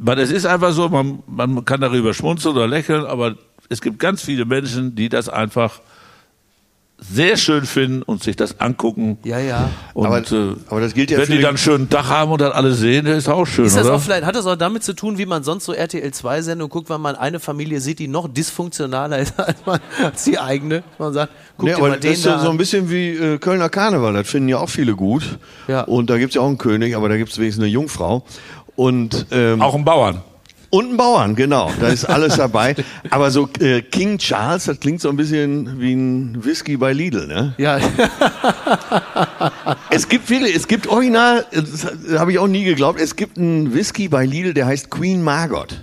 [0.00, 3.34] man, es ist einfach so, man, man kann darüber schmunzeln oder lächeln, aber
[3.72, 5.80] es gibt ganz viele Menschen, die das einfach
[7.04, 9.18] sehr schön finden und sich das angucken.
[9.24, 9.70] Ja, ja.
[9.92, 12.06] Und, Aber- äh, aber das gilt ja wenn für die die- dann einen schönen Tag
[12.08, 13.96] haben und das alle sehen, das ist auch schön, Ist das oder?
[13.96, 16.68] auch vielleicht, hat das auch damit zu tun, wie man sonst so RTL 2 Sendung
[16.68, 20.84] guckt, wenn man eine Familie sieht, die noch dysfunktionaler ist als, man, als die eigene?
[20.98, 22.88] Man sagt, guck Nee, dir aber mal das den ist so, da so ein bisschen
[22.88, 25.24] wie äh, Kölner Karneval, das finden ja auch viele gut.
[25.66, 25.80] Ja.
[25.82, 28.24] Und da gibt's ja auch einen König, aber da gibt's wenigstens eine Jungfrau.
[28.76, 30.22] Und, ähm, auch ein Bauern.
[30.74, 31.70] Und einen Bauern, genau.
[31.80, 32.74] Da ist alles dabei.
[33.10, 37.26] Aber so äh, King Charles, das klingt so ein bisschen wie ein Whisky bei Lidl,
[37.26, 37.52] ne?
[37.58, 37.78] Ja,
[39.90, 41.86] Es gibt viele, es gibt original, das
[42.18, 45.78] habe ich auch nie geglaubt, es gibt einen Whisky bei Lidl, der heißt Queen Margot.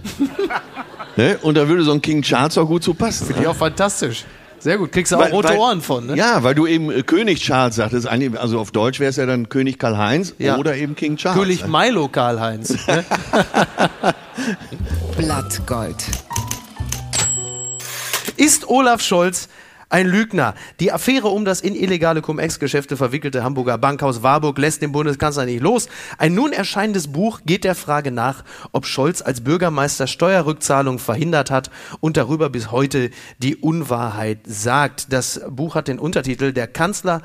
[1.17, 1.38] ne?
[1.43, 3.32] Und da würde so ein King Charles auch gut zu passen.
[3.39, 4.25] die auch fantastisch.
[4.60, 4.91] Sehr gut.
[4.91, 6.15] Kriegst du auch Weil- rote weil- Ohren von, ne?
[6.15, 9.50] Ja, weil du eben äh, König Charles sagtest, also auf Deutsch wäre es ja dann
[9.50, 10.58] König Karl-Heinz Ja.
[10.58, 11.39] oder eben King Charles.
[11.41, 11.67] König ne?
[11.69, 12.88] Milo Karl-Heinz.
[12.88, 13.06] Ne?
[15.17, 15.95] Blattgold.
[18.38, 19.50] Ist Olaf Scholz
[19.89, 20.54] ein Lügner?
[20.80, 25.62] Die Affäre um das in illegale Cum-Ex-Geschäfte verwickelte Hamburger Bankhaus Warburg lässt den Bundeskanzler nicht
[25.62, 25.89] los.
[26.17, 31.71] Ein nun erscheinendes Buch geht der Frage nach, ob Scholz als Bürgermeister Steuerrückzahlungen verhindert hat
[31.99, 35.12] und darüber bis heute die Unwahrheit sagt.
[35.12, 37.21] Das Buch hat den Untertitel Der Kanzler,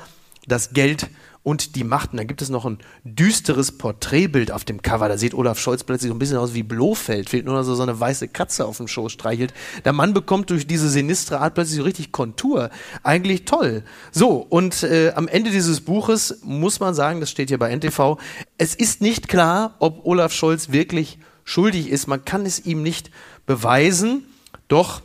[0.47, 1.07] das Geld
[1.45, 2.11] und die Macht.
[2.11, 5.07] Und dann gibt es noch ein düsteres Porträtbild auf dem Cover.
[5.07, 7.29] Da sieht Olaf Scholz plötzlich so ein bisschen aus wie Blofeld.
[7.29, 9.53] Fehlt nur noch so, so eine weiße Katze auf dem Schoß streichelt.
[9.85, 12.71] Der Mann bekommt durch diese sinistre Art plötzlich so richtig Kontur.
[13.03, 13.83] Eigentlich toll.
[14.11, 18.17] So, und äh, am Ende dieses Buches muss man sagen, das steht hier bei NTV,
[18.57, 22.07] es ist nicht klar, ob Olaf Scholz wirklich schuldig ist.
[22.07, 23.11] Man kann es ihm nicht
[23.45, 24.25] beweisen.
[24.67, 25.01] Doch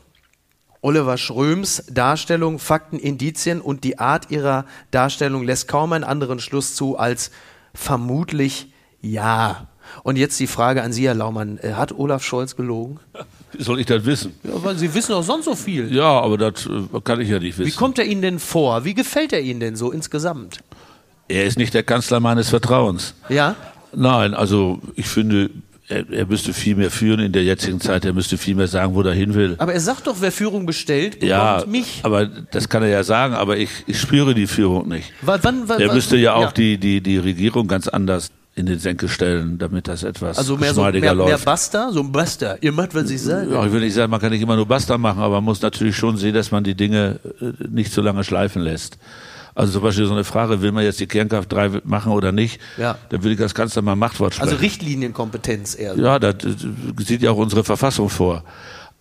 [0.82, 6.74] Oliver Schröms Darstellung, Fakten, Indizien und die Art ihrer Darstellung lässt kaum einen anderen Schluss
[6.74, 7.30] zu als
[7.74, 8.68] vermutlich
[9.02, 9.66] ja.
[10.04, 11.58] Und jetzt die Frage an Sie, Herr Laumann.
[11.58, 13.00] Äh, Hat Olaf Scholz gelogen?
[13.52, 14.34] Wie soll ich das wissen?
[14.44, 15.92] Ja, weil Sie wissen doch sonst so viel.
[15.92, 17.76] Ja, aber das äh, kann ich ja nicht Wie wissen.
[17.76, 18.84] kommt er Ihnen denn vor?
[18.84, 20.60] Wie gefällt er Ihnen denn so insgesamt?
[21.28, 23.14] Er ist nicht der Kanzler meines Vertrauens.
[23.28, 23.56] Ja?
[23.92, 25.50] Nein, also ich finde,
[25.90, 28.04] er, er müsste viel mehr führen in der jetzigen Zeit.
[28.04, 29.56] Er müsste viel mehr sagen, wo er hin will.
[29.58, 32.00] Aber er sagt doch, wer Führung bestellt, bekommt Ja, mich.
[32.02, 35.12] aber das kann er ja sagen, aber ich, ich spüre die Führung nicht.
[35.22, 36.52] Wann, wann, wann, Er müsste ja auch ja.
[36.52, 40.74] Die, die, die Regierung ganz anders in den Senkel stellen, damit das etwas Also mehr
[40.74, 41.44] so mehr, mehr läuft.
[41.44, 42.56] Basta, so ein Basta.
[42.60, 43.52] Ihr macht, was ich sage.
[43.52, 45.62] ja, ich will nicht sagen, man kann nicht immer nur Basta machen, aber man muss
[45.62, 48.98] natürlich schon sehen, dass man die Dinge äh, nicht so lange schleifen lässt.
[49.54, 52.60] Also zum Beispiel so eine Frage, will man jetzt die Kernkraft 3 machen oder nicht?
[52.76, 52.98] Ja.
[53.08, 54.50] Dann würde ich als Kanzler mal Machtwort sprechen.
[54.50, 55.96] Also Richtlinienkompetenz eher.
[55.96, 56.56] Ja, das äh,
[56.98, 58.44] sieht ja auch unsere Verfassung vor.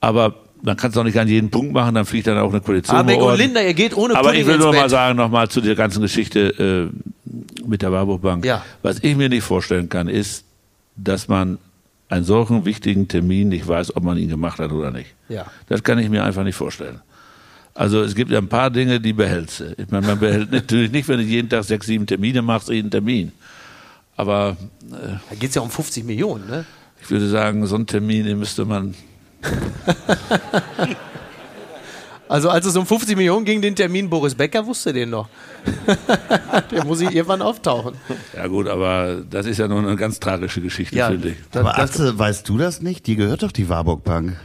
[0.02, 2.62] Aber man kann es auch nicht an jeden Punkt machen, dann fliegt dann auch eine
[2.62, 3.10] Koalition.
[3.10, 3.38] Über und.
[3.38, 6.02] Linda, ihr geht ohne Aber Pudding ich will nur mal sagen, nochmal zu der ganzen
[6.02, 8.46] Geschichte äh, mit der Warburg Bank.
[8.46, 8.64] Ja.
[8.82, 10.44] Was ich mir nicht vorstellen kann, ist,
[10.96, 11.60] dass man
[12.10, 15.14] einen solchen wichtigen Termin nicht weiß, ob man ihn gemacht hat oder nicht.
[15.30, 15.46] Ja.
[15.68, 17.02] Das kann ich mir einfach nicht vorstellen.
[17.80, 19.74] Also es gibt ja ein paar Dinge, die behältst du.
[19.78, 22.92] Ich meine, man behält natürlich nicht, wenn du jeden Tag sechs, sieben Termine machst, jeden
[22.92, 23.32] Termin.
[24.18, 24.58] Aber
[24.92, 26.66] äh, Da geht es ja um 50 Millionen, ne?
[27.02, 28.94] ich würde sagen, so einen Termin, den müsste man
[32.28, 35.30] Also als es um 50 Millionen ging, den Termin Boris Becker wusste den noch.
[36.72, 37.96] Der muss ich irgendwann auftauchen.
[38.36, 41.38] Ja gut, aber das ist ja nur eine ganz tragische Geschichte, Ja, finde ich.
[41.52, 43.08] das, Aber das, Atze, weißt du das nicht?
[43.08, 44.36] Die gehört doch die Warburg Bank.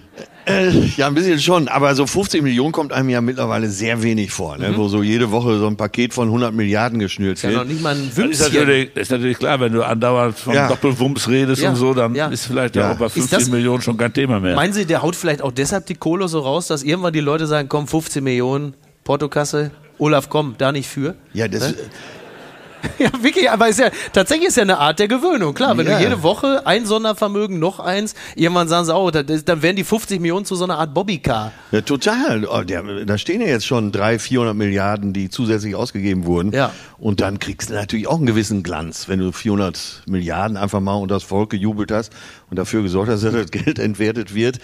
[0.46, 4.30] Äh, ja, ein bisschen schon, aber so 50 Millionen kommt einem ja mittlerweile sehr wenig
[4.30, 4.74] vor, ne?
[4.76, 7.68] wo so jede Woche so ein Paket von 100 Milliarden geschnürt ja noch wird.
[7.68, 10.68] nicht mal ein Das ist, natürlich, das ist natürlich klar, wenn du andauernd vom Ja.
[10.68, 12.26] Doppelwumms redest Ja, und so, dann ja.
[12.28, 12.92] ist vielleicht Ja.
[12.92, 14.54] auch bei Ist 50 das- Millionen schon kein Thema mehr.
[14.54, 17.46] Meinen Sie, der haut vielleicht auch deshalb die Kohle so raus, dass irgendwann die Leute
[17.46, 21.14] sagen, komm, 15 Millionen, Portokasse, Olaf, komm, da nicht für?
[21.32, 21.74] Ja, das, Ne?
[22.98, 25.52] Ja, wirklich, aber ist ja, tatsächlich ist ja eine Art der Gewöhnung.
[25.54, 25.98] Klar, wenn Ja.
[25.98, 29.84] du jede Woche ein Sondervermögen, noch eins, irgendwann sagen sie, oh, das- dann werden die
[29.84, 31.52] 50 Millionen zu so einer Art Bobbycar.
[31.72, 32.46] ja, total.
[32.46, 36.52] Oh, der, da stehen ja jetzt schon 300, 400 Milliarden, die zusätzlich ausgegeben wurden.
[36.52, 36.70] Ja.
[36.98, 40.94] Und dann kriegst du natürlich auch einen gewissen Glanz, wenn du 400 Milliarden einfach mal
[40.94, 42.12] unter das Volk gejubelt hast
[42.54, 44.60] und dafür gesorgt hast, dass das Geld entwertet wird.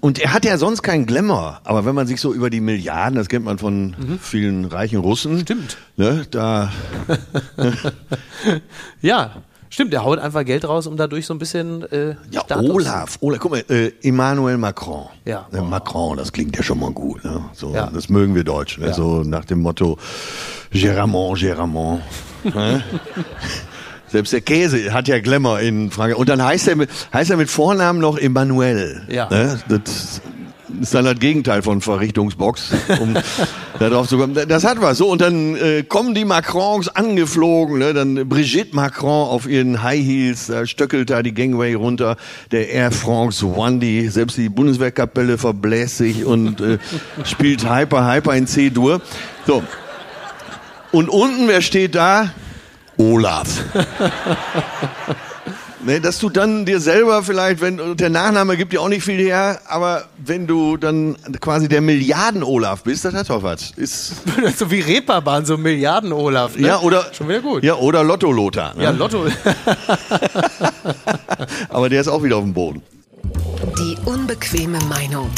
[0.00, 1.60] Und er hat ja sonst keinen Glamour.
[1.62, 5.34] Aber wenn man sich so über die Milliarden, das kennt man von vielen reichen Russen.
[5.34, 5.40] Mhm.
[5.40, 5.76] Stimmt.
[5.96, 6.72] Ne, da,
[9.00, 9.36] Ja,
[9.68, 13.18] stimmt, der haut einfach Geld raus, um dadurch so ein bisschen äh, ja, Status- Olaf,
[13.20, 15.06] Olaf, guck mal, äh, Emmanuel Macron.
[15.24, 15.46] Ja.
[15.52, 17.24] Ne, Macron, das klingt ja schon mal gut.
[17.24, 17.44] Ne?
[17.52, 17.90] So, Ja.
[17.92, 18.82] Das mögen wir Deutschen.
[18.82, 18.88] Ne?
[18.88, 18.94] Ja.
[18.94, 19.98] So nach dem Motto,
[20.72, 22.00] Géramont, Géramont.
[24.10, 26.18] Selbst der Käse hat ja Glamour in Frankreich.
[26.18, 29.02] Und dann heißt er mit, heißt er mit Vornamen noch Emmanuel.
[29.08, 29.28] Ja.
[29.30, 29.60] Ne?
[29.68, 30.20] Das
[30.80, 33.14] ist dann das Gegenteil von Verrichtungsbox, um
[33.78, 34.36] darauf zu kommen.
[34.48, 34.98] Das hat was.
[34.98, 37.94] So, und dann äh, kommen die Macrons angeflogen, ne?
[37.94, 42.16] dann Brigitte Macron auf ihren High Heels, da stöckelt da die Gangway runter,
[42.50, 46.78] der Air France Wandy, selbst die Bundeswehrkapelle verbläst sich und äh,
[47.24, 49.00] spielt Hyper, Hyper in C-Dur.
[49.46, 49.62] So.
[50.92, 52.30] Und unten, wer steht da?
[53.00, 53.48] Olaf.
[55.82, 59.16] Ne, dass du dann dir selber vielleicht, wenn der Nachname gibt dir auch nicht viel
[59.16, 63.70] her, aber wenn du dann quasi der Milliarden-Olaf bist, das hat doch was.
[63.76, 64.12] Ist,
[64.58, 66.58] so wie Reeperbahn, so Milliarden-Olaf.
[66.58, 66.66] Ne?
[66.66, 67.64] ja, oder, Schon wieder gut.
[67.64, 68.74] Ja, oder Lotto-Lothar.
[68.74, 68.82] Ne?
[68.82, 69.24] Ja, Lotto.
[71.70, 72.82] aber der ist auch wieder auf dem Boden.
[73.78, 75.30] Die unbequeme Meinung.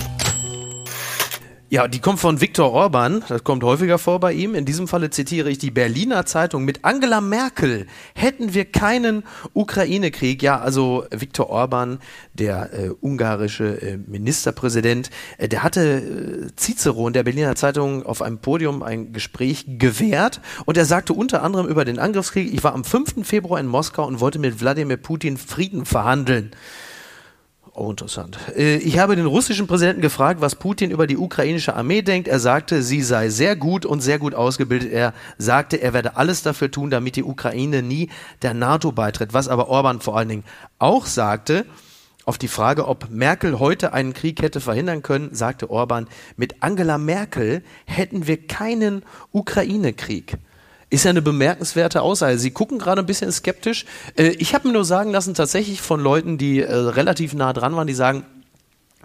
[1.72, 3.24] Ja, die kommt von Viktor Orban.
[3.30, 4.54] Das kommt häufiger vor bei ihm.
[4.54, 6.66] In diesem Falle zitiere ich die Berliner Zeitung.
[6.66, 9.22] Mit Angela Merkel hätten wir keinen
[9.54, 10.42] Ukraine-Krieg.
[10.42, 11.98] Ja, also Viktor Orban,
[12.34, 15.08] der äh, ungarische äh, Ministerpräsident,
[15.38, 20.42] äh, der hatte äh, Cicero in der Berliner Zeitung auf einem Podium ein Gespräch gewährt.
[20.66, 23.26] Und er sagte unter anderem über den Angriffskrieg, ich war am 5.
[23.26, 26.52] Februar in Moskau und wollte mit Wladimir Putin Frieden verhandeln.
[27.74, 28.36] Oh, interessant.
[28.54, 32.28] Äh, Ich habe den russischen Präsidenten gefragt, was Putin über die ukrainische Armee denkt.
[32.28, 34.92] Er sagte, sie sei sehr gut und sehr gut ausgebildet.
[34.92, 38.10] Er sagte, er werde alles dafür tun, damit die Ukraine nie
[38.42, 39.32] der NATO beitritt.
[39.32, 40.44] Was aber Orban vor allen Dingen
[40.78, 41.64] auch sagte,
[42.24, 46.98] auf die Frage, ob Merkel heute einen Krieg hätte verhindern können, sagte Orban, mit Angela
[46.98, 50.36] Merkel hätten wir keinen Ukraine-Krieg.
[50.92, 52.38] Ist ja eine bemerkenswerte Aussage.
[52.38, 53.86] Sie gucken gerade ein bisschen skeptisch.
[54.14, 57.74] Äh, ich habe mir nur sagen lassen, tatsächlich von Leuten, die äh, relativ nah dran
[57.74, 58.26] waren, die sagen,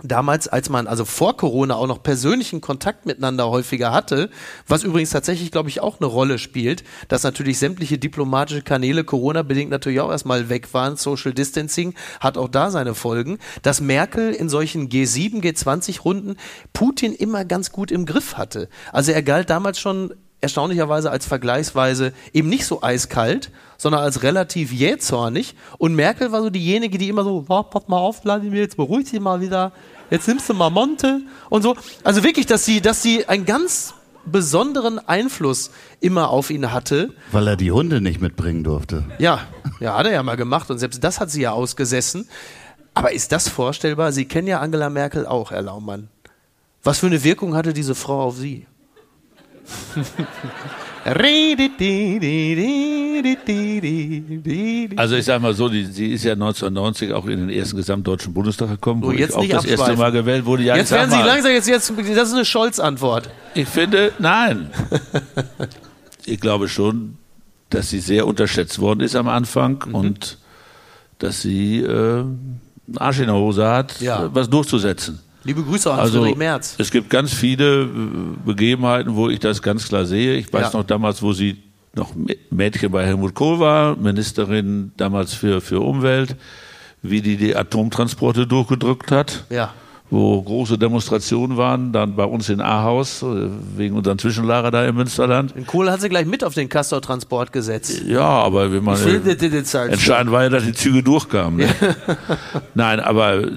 [0.04, 4.30] damals, als man also vor Corona auch noch persönlichen Kontakt miteinander häufiger hatte,
[4.68, 9.72] was übrigens tatsächlich, glaube ich, auch eine Rolle spielt, dass natürlich sämtliche diplomatische Kanäle Corona-bedingt
[9.72, 10.98] natürlich auch erstmal weg waren.
[10.98, 16.36] Social Distancing hat auch da seine Folgen, dass Merkel in solchen G7, G20-Runden
[16.74, 18.68] Putin immer ganz gut im Griff hatte.
[18.92, 24.72] Also er galt damals schon erstaunlicherweise als vergleichsweise eben nicht so eiskalt, sondern als relativ
[24.72, 25.56] jähzornig.
[25.78, 29.10] Und Merkel war so diejenige, die immer so, oh, pass mal auf, Vladimir, jetzt beruhig
[29.10, 29.72] dich mal wieder,
[30.10, 31.76] jetzt nimmst du mal Monte und so.
[32.04, 33.94] Also wirklich, dass sie, dass sie einen ganz
[34.26, 35.72] besonderen Einfluss
[36.02, 37.14] immer auf ihn hatte.
[37.32, 39.06] Weil er die Hunde nicht mitbringen durfte.
[39.20, 39.48] Ja,
[39.80, 42.28] ja, hat er ja mal gemacht und selbst das hat sie ja ausgesessen.
[42.94, 44.12] Aber ist das vorstellbar?
[44.12, 46.10] Sie kennen ja Angela Merkel auch, Herr Laumann.
[46.84, 48.66] Was für eine Wirkung hatte diese Frau auf Sie?
[54.96, 58.34] Also ich sage mal so, die, sie ist ja 1990 auch in den ersten gesamtdeutschen
[58.34, 59.96] Bundestag gekommen, wo So, jetzt ich auch das erste.
[59.96, 60.64] Mal gewählt wurde.
[60.64, 63.30] Ja, Jetzt werden Sie langsam, jetzt, jetzt, das ist eine Scholz-Antwort.
[63.54, 64.70] Ich finde, nein.
[66.26, 67.18] ich glaube schon,
[67.70, 69.96] dass sie sehr unterschätzt worden ist am Anfang Mhm.
[69.96, 70.38] und
[71.20, 72.62] dass sie äh, einen
[72.98, 74.30] Arsch in der Hose hat, Ja.
[74.34, 75.20] was durchzusetzen.
[75.48, 76.76] Liebe Grüße an Also Friedrich Merz.
[76.78, 77.88] es gibt ganz viele äh,
[78.46, 80.36] Begebenheiten, wo ich das ganz klar sehe.
[80.36, 80.80] Ich weiß Ja.
[80.80, 81.58] noch damals, wo sie
[81.96, 82.12] noch
[82.52, 86.36] Mädchen bei Helmut Kohl war, Ministerin damals für, für Umwelt,
[87.02, 89.46] wie die die Atomtransporte durchgedrückt hat.
[89.50, 89.74] Ja.
[90.10, 94.96] Wo große Demonstrationen waren, dann bei uns in Ahaus, äh, wegen unserem Zwischenlager da im
[94.96, 95.54] Münsterland.
[95.54, 98.04] Den Kohl hat sie gleich mit auf den Castor-Transport gesetzt.
[98.08, 98.98] Ja, aber wenn man
[99.92, 101.58] entscheidend war ja, dass die Züge durchkamen.
[101.58, 101.68] Ne?
[102.74, 103.50] Nein, aber äh,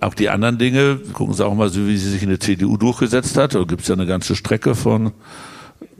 [0.00, 2.76] auch die anderen Dinge, gucken Sie auch mal so, wie sie sich in der CDU
[2.76, 3.54] durchgesetzt hat.
[3.54, 5.12] Da gibt es ja eine ganze Strecke von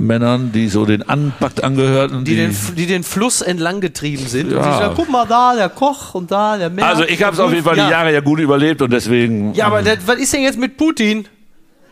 [0.01, 2.25] Männern, die so den Anpackt angehörten.
[2.25, 4.51] die, den, die den Fluss entlang getrieben sind.
[4.51, 4.57] Ja.
[4.59, 6.87] Und die sagen, guck mal da, der Koch und da, der Merz.
[6.87, 7.87] also ich habe es auf jeden Fall ja.
[7.87, 10.77] die Jahre ja gut überlebt und deswegen Ja, aber das, was ist denn jetzt mit
[10.77, 11.29] Putin?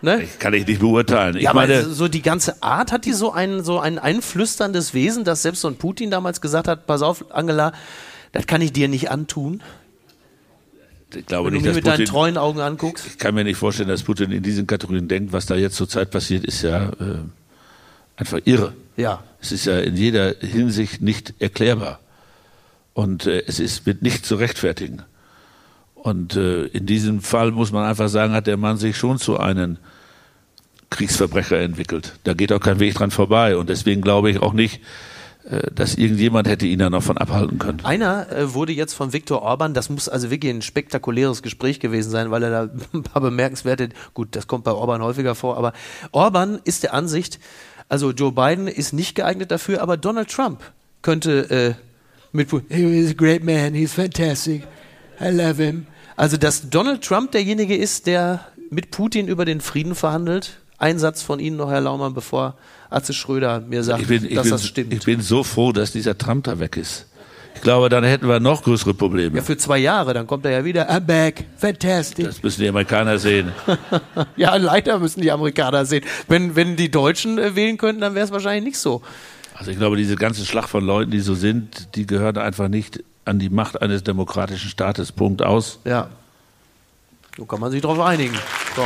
[0.01, 0.27] Ne?
[0.39, 1.37] kann ich nicht beurteilen.
[1.37, 4.95] Ich Ja, aber meine, so die ganze Art hat die so ein, so ein einflüsterndes
[4.95, 7.73] Wesen, dass selbst so ein Putin damals gesagt hat, pass auf, Angela,
[8.33, 9.61] das kann ich dir nicht antun,
[11.15, 13.07] ich glaube wenn du nicht, mich dass mit deinen Putin, treuen Augen anguckst.
[13.07, 15.33] ich kann mir nicht vorstellen, dass Putin in diesen Kategorien denkt.
[15.33, 17.25] Was da jetzt zurzeit passiert, ist ja äh,
[18.19, 18.75] einfach irre.
[18.97, 19.23] Ja.
[19.41, 22.01] Es ist ja in jeder Hinsicht nicht erklärbar.
[22.93, 25.03] Und äh, es ist mit nicht zu rechtfertigen.
[25.95, 29.39] Und äh, in diesem Fall muss man einfach sagen, hat der Mann sich schon zu
[29.39, 29.79] einem
[30.91, 32.15] Kriegsverbrecher entwickelt.
[32.25, 33.57] Da geht auch kein Weg dran vorbei.
[33.57, 34.81] Und deswegen glaube ich auch nicht,
[35.49, 37.85] äh, dass irgendjemand hätte ihn da noch von abhalten können.
[37.85, 42.11] Einer äh, wurde jetzt von Viktor Orban, das muss also wirklich ein spektakuläres Gespräch gewesen
[42.11, 45.73] sein, weil er da ein paar bemerkenswerte, gut, das kommt bei Orban häufiger vor, aber
[46.11, 47.39] Orban ist der Ansicht,
[47.89, 50.61] also Joe Biden ist nicht geeignet dafür, aber Donald Trump
[51.03, 51.75] könnte äh,
[52.33, 54.63] mit Putin, he's a great man, he's fantastic,
[55.21, 55.87] I love him.
[56.17, 60.59] Also, dass Donald Trump derjenige ist, der mit Putin über den Frieden verhandelt.
[60.77, 62.57] Ein Satz von Ihnen noch, Herr Laumann, bevor
[62.91, 64.93] Atze Schröder mir sagt, Ich bin, dass bin, das stimmt.
[64.93, 67.07] ich bin so froh, dass dieser Trump da weg ist.
[67.59, 69.37] Ich glaube, dann hätten wir noch größere Probleme.
[69.37, 72.25] ja, für zwei Jahre, dann kommt er ja wieder, I'm back, fantastic.
[72.25, 73.53] Das müssen die Amerikaner sehen.
[74.37, 76.05] Ja, leider müssen die Amerikaner sehen.
[76.29, 79.03] Wenn, wenn die Deutschen äh, wählen könnten, dann wäre es wahrscheinlich nicht so.
[79.55, 83.03] Also ich glaube, diese ganze Schlacht von Leuten, die so sind, die gehören einfach nicht
[83.25, 85.11] an die Macht eines demokratischen Staates.
[85.11, 85.81] Punkt aus.
[85.85, 86.09] Ja.
[87.37, 88.35] So kann man sich drauf einigen.
[88.77, 88.85] So.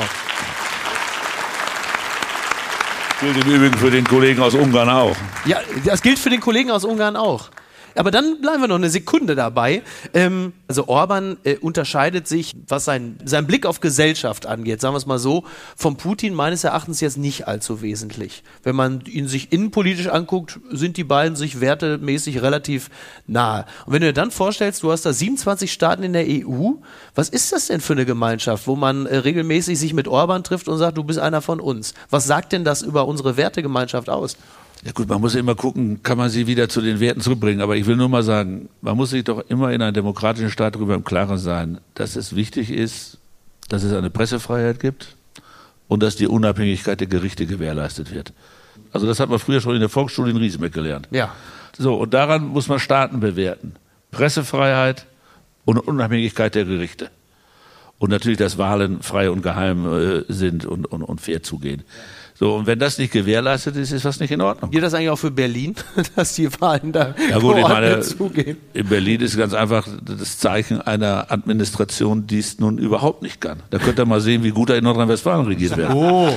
[3.21, 5.17] Gilt im Übrigen für den Kollegen aus Ungarn auch.
[5.45, 7.51] Ja, das gilt für den Kollegen aus Ungarn auch.
[7.95, 9.83] Aber dann bleiben wir noch eine Sekunde dabei.
[10.15, 14.99] Ähm, also Orban äh, unterscheidet sich, was sein, sein Blick auf Gesellschaft angeht, sagen wir
[14.99, 15.45] es mal so,
[15.77, 18.43] vom Putin meines Erachtens jetzt nicht allzu wesentlich.
[18.63, 22.91] Wenn man ihn sich innenpolitisch anguckt, sind die beiden sich wertemäßig relativ
[23.27, 23.67] nahe.
[23.87, 26.73] Und wenn du dir dann vorstellst, du hast da 27 Staaten in der EU,
[27.15, 30.69] was ist das denn für eine Gemeinschaft, wo man äh, regelmäßig sich mit Orban trifft
[30.69, 31.95] und sagt, du bist einer von uns?
[32.11, 34.37] Was sagt denn das über unsere Wertegemeinschaft aus?
[34.85, 37.61] Ja gut, man muss immer gucken, kann man sie wieder zu den Werten zurückbringen.
[37.61, 40.75] Aber ich will nur mal sagen, man muss sich doch immer in einem demokratischen Staat
[40.75, 43.18] darüber im Klaren sein, dass es wichtig ist,
[43.68, 45.16] dass es eine Pressefreiheit gibt
[45.87, 48.33] und dass die Unabhängigkeit der Gerichte gewährleistet wird.
[48.92, 51.07] Also das hat man früher schon in der Volksschule in Riesenbeck gelernt.
[51.12, 51.33] Ja.
[51.79, 53.77] So, und daran muss man Staaten bewerten.
[54.11, 55.07] Pressefreiheit
[55.64, 57.11] und Unabhängigkeit der Gerichte.
[57.99, 61.85] Und natürlich, dass Wahlen frei und geheim äh, sind und, und, und fair zugehen.
[62.43, 64.73] So, und wenn das nicht gewährleistet ist, ist was nicht in Ordnung.
[64.73, 65.77] Gilt das eigentlich auch für Berlin,
[66.17, 68.57] dass die Wahlen da Ja gut, ich meine, zugehen?
[68.75, 73.63] in Berlin ist ganz einfach das Zeichen einer Administration, die es nun überhaupt nicht kann.
[73.71, 75.93] Da könnt ihr mal sehen, wie gut er in Nordrhein-Westfalen regiert wird.
[75.95, 76.37] Oh,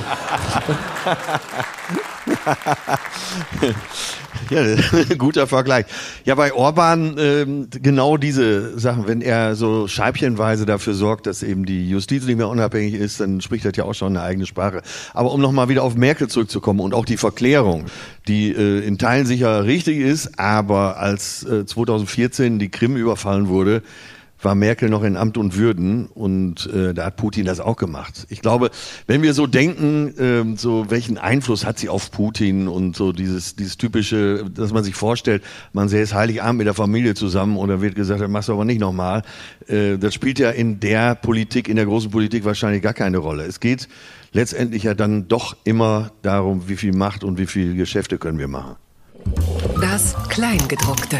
[4.50, 4.62] Ja,
[5.18, 5.86] guter Vergleich.
[6.24, 9.06] Ja, bei Orban ähm, genau diese Sachen.
[9.06, 13.40] Wenn er so scheibchenweise dafür sorgt, dass eben die Justiz nicht mehr unabhängig ist, dann
[13.40, 14.82] spricht das ja auch schon eine eigene Sprache.
[15.14, 17.86] Aber um nochmal wieder auf Merkel zurückzukommen und auch die Verklärung,
[18.28, 23.82] die äh, in Teilen sicher richtig ist, aber als äh, 2014 die Krim überfallen wurde,
[24.46, 28.26] war Merkel noch in Amt und Würden und äh, da hat Putin das auch gemacht.
[28.28, 28.70] Ich glaube,
[29.08, 33.56] wenn wir so denken, ähm, so welchen Einfluss hat sie auf Putin und so dieses
[33.56, 37.82] dieses typische, dass man sich vorstellt, man säß Heiligabend mit der Familie zusammen und da
[37.82, 39.22] wird gesagt, das machst du aber nicht nochmal.
[39.66, 43.46] Äh, das spielt ja in der Politik, in der großen Politik wahrscheinlich gar keine Rolle.
[43.46, 43.88] Es geht
[44.30, 48.46] letztendlich ja dann doch immer darum, wie viel Macht und wie viel Geschäfte können wir
[48.46, 48.76] machen.
[49.80, 51.18] Das Kleingedruckte.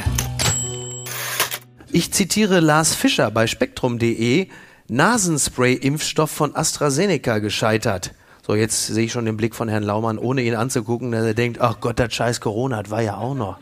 [1.97, 4.49] Ich zitiere Lars Fischer bei spektrum.de.
[4.89, 8.13] Nasenspray-Impfstoff von AstraZeneca gescheitert.
[8.47, 11.33] So, jetzt sehe ich schon den Blick von Herrn Laumann, ohne ihn anzugucken, dass er
[11.33, 13.57] denkt, ach Gott, das scheiß Corona, das war ja auch noch.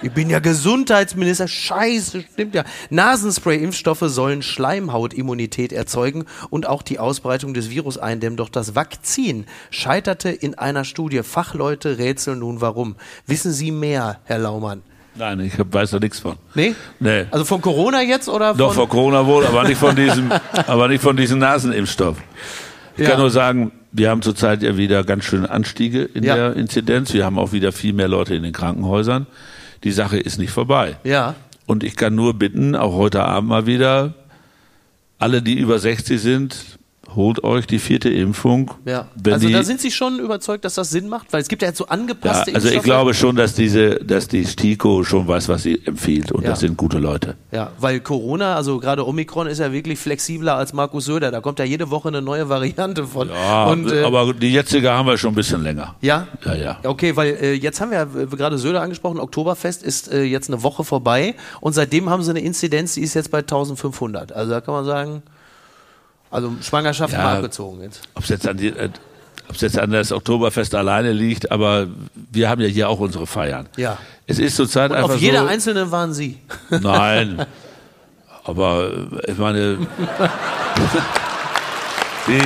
[0.00, 2.64] Ich bin ja Gesundheitsminister, scheiße, stimmt ja.
[2.88, 8.38] Nasenspray-Impfstoffe sollen Schleimhautimmunität erzeugen und auch die Ausbreitung des Virus eindämmen.
[8.38, 11.22] Doch das Vakzin scheiterte in einer Studie.
[11.22, 12.96] Fachleute rätseln nun warum.
[13.26, 14.82] Wissen Sie mehr, Herr Laumann?
[15.16, 16.36] Nein, ich hab- weiß da nichts von.
[16.54, 16.74] Nee?
[17.00, 17.26] Nee.
[17.30, 18.58] Also von Corona jetzt oder von...
[18.58, 20.30] Doch vor Corona wohl, aber nicht von diesem,
[20.66, 22.16] aber nicht von diesem Nasenimpfstoff.
[22.96, 23.10] Ich Ja.
[23.10, 26.34] kann nur sagen, wir haben zurzeit ja wieder ganz schöne Anstiege in Ja.
[26.34, 27.12] der Inzidenz.
[27.14, 29.26] Wir haben auch wieder viel mehr Leute in den Krankenhäusern.
[29.84, 30.96] Die Sache ist nicht vorbei.
[31.04, 31.34] Ja.
[31.66, 34.14] Und ich kann nur bitten, auch heute Abend mal wieder,
[35.18, 36.56] alle, die über 60 sind,
[37.16, 38.70] holt euch die vierte Impfung.
[38.84, 39.06] Ja.
[39.26, 41.68] Also die, da sind Sie schon überzeugt, dass das Sinn macht, weil es gibt ja
[41.68, 42.84] jetzt so ja, angepasste also ich Impfstoffe.
[42.84, 46.50] glaube schon, dass diese, dass die STIKO schon weiß, was sie empfiehlt und Ja.
[46.50, 47.36] das sind gute Leute.
[47.52, 51.30] Ja, weil Corona, also gerade Omikron ist ja wirklich flexibler als Markus Söder.
[51.30, 53.28] Da kommt ja jede Woche eine neue Variante von.
[53.28, 55.94] Ja, Und, äh, aber die jetzige haben wir schon ein bisschen länger.
[56.00, 56.26] ja?
[56.44, 56.78] Ja, ja.
[56.84, 60.48] Okay, weil äh, jetzt haben wir ja äh, gerade Söder angesprochen, Oktoberfest ist äh, jetzt
[60.50, 64.32] eine Woche vorbei und seitdem haben sie eine Inzidenz, die ist jetzt bei 1500.
[64.32, 65.22] Also da kann man sagen,
[66.34, 67.22] also Schwangerschaft Ja.
[67.22, 68.02] mal abgezogen jetzt.
[68.14, 68.88] Ob es jetzt an die, äh,
[69.48, 71.86] ob es jetzt an das Oktoberfest alleine liegt, aber
[72.30, 73.68] wir haben ja hier auch unsere Feiern.
[73.76, 73.98] Ja.
[74.26, 75.46] Es ist zurzeit Und einfach auf jeder so.
[75.48, 76.38] einzelne waren sie.
[76.70, 77.44] Nein.
[78.44, 78.90] Aber
[79.26, 79.78] äh, ich meine,
[82.26, 82.40] die,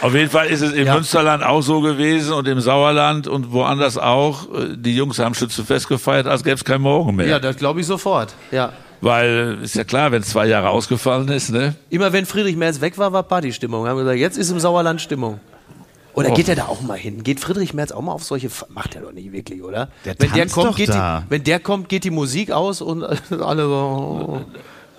[0.00, 0.94] auf jeden Fall ist es im Ja.
[0.94, 4.44] Münsterland auch so gewesen und im Sauerland und woanders auch.
[4.54, 7.26] Äh, Die Jungs haben Schützenfest gefeiert, als gäbe es kein Morgen mehr.
[7.26, 8.32] Ja, das glaube ich sofort.
[8.52, 8.72] Ja.
[9.00, 11.74] Weil ist ja klar, wenn es zwei Jahre ausgefallen ist, ne?
[11.90, 13.86] Immer wenn Friedrich Merz weg war, war Partystimmung.
[13.86, 15.38] Haben gesagt, jetzt ist im Sauerland Stimmung.
[16.14, 16.34] Oder Och.
[16.34, 17.22] geht er da auch mal hin?
[17.22, 18.50] Geht Friedrich Merz auch mal auf solche?
[18.50, 19.88] Fe- Macht er doch nicht wirklich, oder?
[20.04, 21.20] Der wenn der kommt, doch geht da.
[21.24, 23.04] die, wenn der kommt, geht die Musik aus und
[23.40, 24.44] alle so.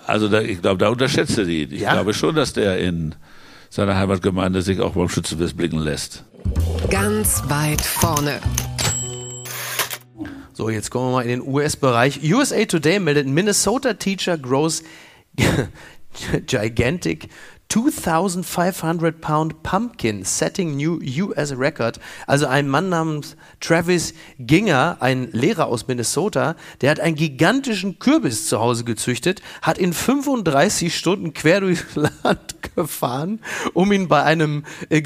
[0.06, 1.64] Also da, ich glaube, da unterschätzt er die.
[1.64, 1.92] Ich Ja?
[1.92, 3.14] glaube schon, dass der in
[3.68, 6.24] seiner Heimatgemeinde sich auch beim Schützenfest blicken lässt.
[6.88, 8.40] Ganz weit vorne.
[10.60, 12.20] So, jetzt kommen wir mal in den US-Bereich.
[12.22, 14.82] USA Today meldet, Minnesota Teacher grows
[16.46, 17.30] gigantic
[17.70, 21.98] 2500 Pound Pumpkin, setting new US record.
[22.26, 28.46] Also ein Mann namens Travis Ginger, ein Lehrer aus Minnesota, der hat einen gigantischen Kürbis
[28.46, 33.40] zu Hause gezüchtet, hat in 35 Stunden quer durchs Land gefahren,
[33.72, 35.00] um ihn bei einem äh,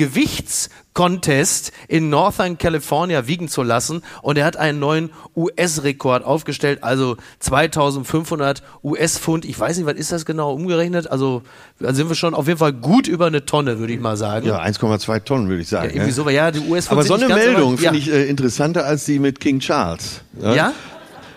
[0.94, 4.02] Gewichtscontest in Northern California wiegen zu lassen.
[4.22, 9.44] Und er hat einen neuen US-Rekord aufgestellt, also 2500 US-Pfund.
[9.44, 11.10] Ich weiß nicht, was ist das genau umgerechnet?
[11.10, 11.42] Also
[11.80, 14.46] da sind wir schon auf jeden Fall gut über eine Tonne, würde ich mal sagen.
[14.46, 15.90] Ja, 1,2 Tonnen, würde ich sagen.
[15.90, 16.14] irgendwie ja.
[16.14, 18.08] so, ja, die US Aber so eine Meldung finde ich.
[18.08, 20.20] ich äh, interessanter als die mit King Charles.
[20.40, 20.54] Ja?
[20.54, 20.72] Ja?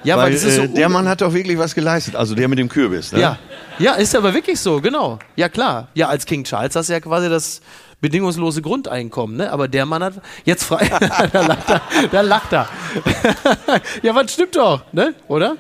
[0.04, 2.60] Ja, Weil ist so äh, der Mann hat doch wirklich was geleistet, also der mit
[2.60, 3.12] dem Kürbis.
[3.12, 3.20] Ne?
[3.20, 3.40] Ja.
[3.78, 5.20] ja, ist aber wirklich so, genau.
[5.36, 5.90] Ja, klar.
[5.96, 7.62] Ja, als King Charles hast du ja quasi das
[8.02, 9.52] bedingungslose Grundeinkommen, ne?
[9.52, 10.14] Aber der Mann hat
[10.46, 10.88] jetzt frei.
[11.34, 11.82] da lacht er.
[12.12, 12.70] Da lacht er.
[14.04, 15.14] ja, was stimmt doch, ne?
[15.28, 15.58] Oder?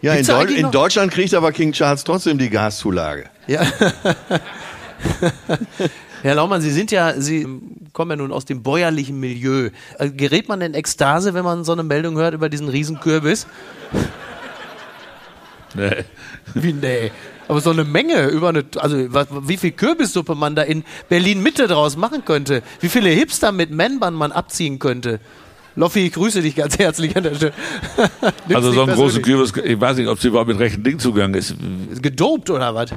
[0.00, 3.24] Ja, in, Deu in Deutschland kriegt aber King Charles trotzdem die Gaszulage.
[3.46, 3.62] Ja.
[6.22, 7.46] Herr Laumann, Sie sind ja, Sie
[7.92, 9.70] kommen ja nun aus dem bäuerlichen Milieu.
[9.98, 13.46] Äh, Gerät man in Ekstase, wenn man so eine Meldung hört über diesen Riesenkürbis?
[15.74, 16.04] Nee.
[16.54, 17.10] Wie nee.
[17.48, 18.96] Aber so eine Menge über eine, also
[19.48, 23.70] wie viel Kürbissuppe man da in Berlin Mitte draus machen könnte, wie viele Hipster mit
[23.70, 25.20] Männband man abziehen könnte.
[25.76, 27.52] Loffi, ich grüße dich ganz herzlich an der Stelle.
[28.54, 29.22] Also so einen großen.
[29.22, 31.54] Kürbis, ich weiß nicht, ob sie überhaupt mit rechten Ding zugange ist.
[32.00, 32.90] Gedopt oder was?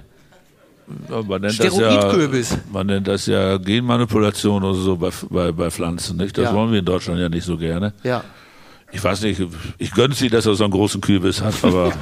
[1.09, 2.57] Man nennt, das ja, Steroidkürbis.
[2.71, 6.17] man nennt das ja Genmanipulation oder so bei, bei, bei Pflanzen.
[6.17, 6.37] Nicht?
[6.37, 6.53] Das Ja.
[6.53, 7.93] wollen wir in Deutschland ja nicht so gerne.
[8.03, 8.23] Ja.
[8.93, 9.41] Ich weiß nicht,
[9.79, 11.91] ich gönne sie, dass er so einen großen Kürbis hat, aber.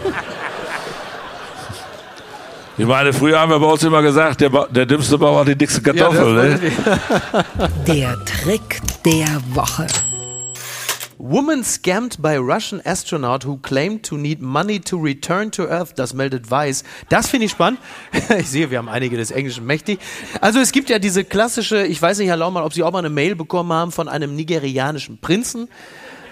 [2.78, 5.48] Ich meine, früher haben wir bei uns immer gesagt, der, Ba- der dümmste Bauer hat
[5.48, 6.36] die dickste Kartoffel.
[6.36, 7.70] das ne?
[7.88, 9.88] Der Trick der Woche.
[11.18, 15.94] Woman scammed by Russian astronaut who claimed to need money to return to Earth.
[15.96, 16.84] Das meldet Weiß.
[17.08, 17.80] Das finde ich spannend.
[18.40, 20.00] Ich sehe, wir haben einige des Englischen mächtig.
[20.42, 23.00] Also es gibt ja diese klassische, ich weiß nicht, Herr Laumann, ob Sie auch mal
[23.00, 25.70] eine Mail bekommen haben von einem nigerianischen Prinzen,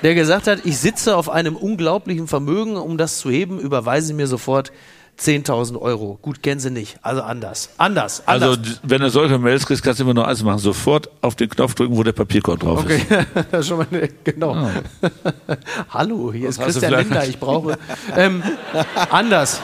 [0.04, 4.14] der gesagt hat, ich sitze auf einem unglaublichen Vermögen, um das zu heben, überweisen Sie
[4.14, 4.74] mir sofort
[5.20, 6.18] 10.000 Euro.
[6.22, 6.98] Gut, kennen Sie nicht.
[7.02, 7.70] Also anders.
[7.78, 8.24] Anders.
[8.26, 8.58] anders.
[8.58, 10.60] Also, wenn du solche Mails kriegst, kannst du immer nur eins machen.
[10.60, 13.54] Sofort auf den Knopf drücken, wo der Papierkorb drauf Okay, ist.
[13.60, 14.70] ist schon mal eine, genau.
[15.90, 17.26] Hallo, hier ist hast du Christian Lindner.
[17.28, 17.78] Ich brauche
[18.18, 18.44] ähm,
[19.12, 19.62] anders.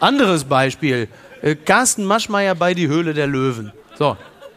[0.00, 1.08] Anderes Beispiel.
[1.42, 3.72] Äh, Carsten Maschmeyer bei die Höhle der Löwen.
[3.98, 4.16] So.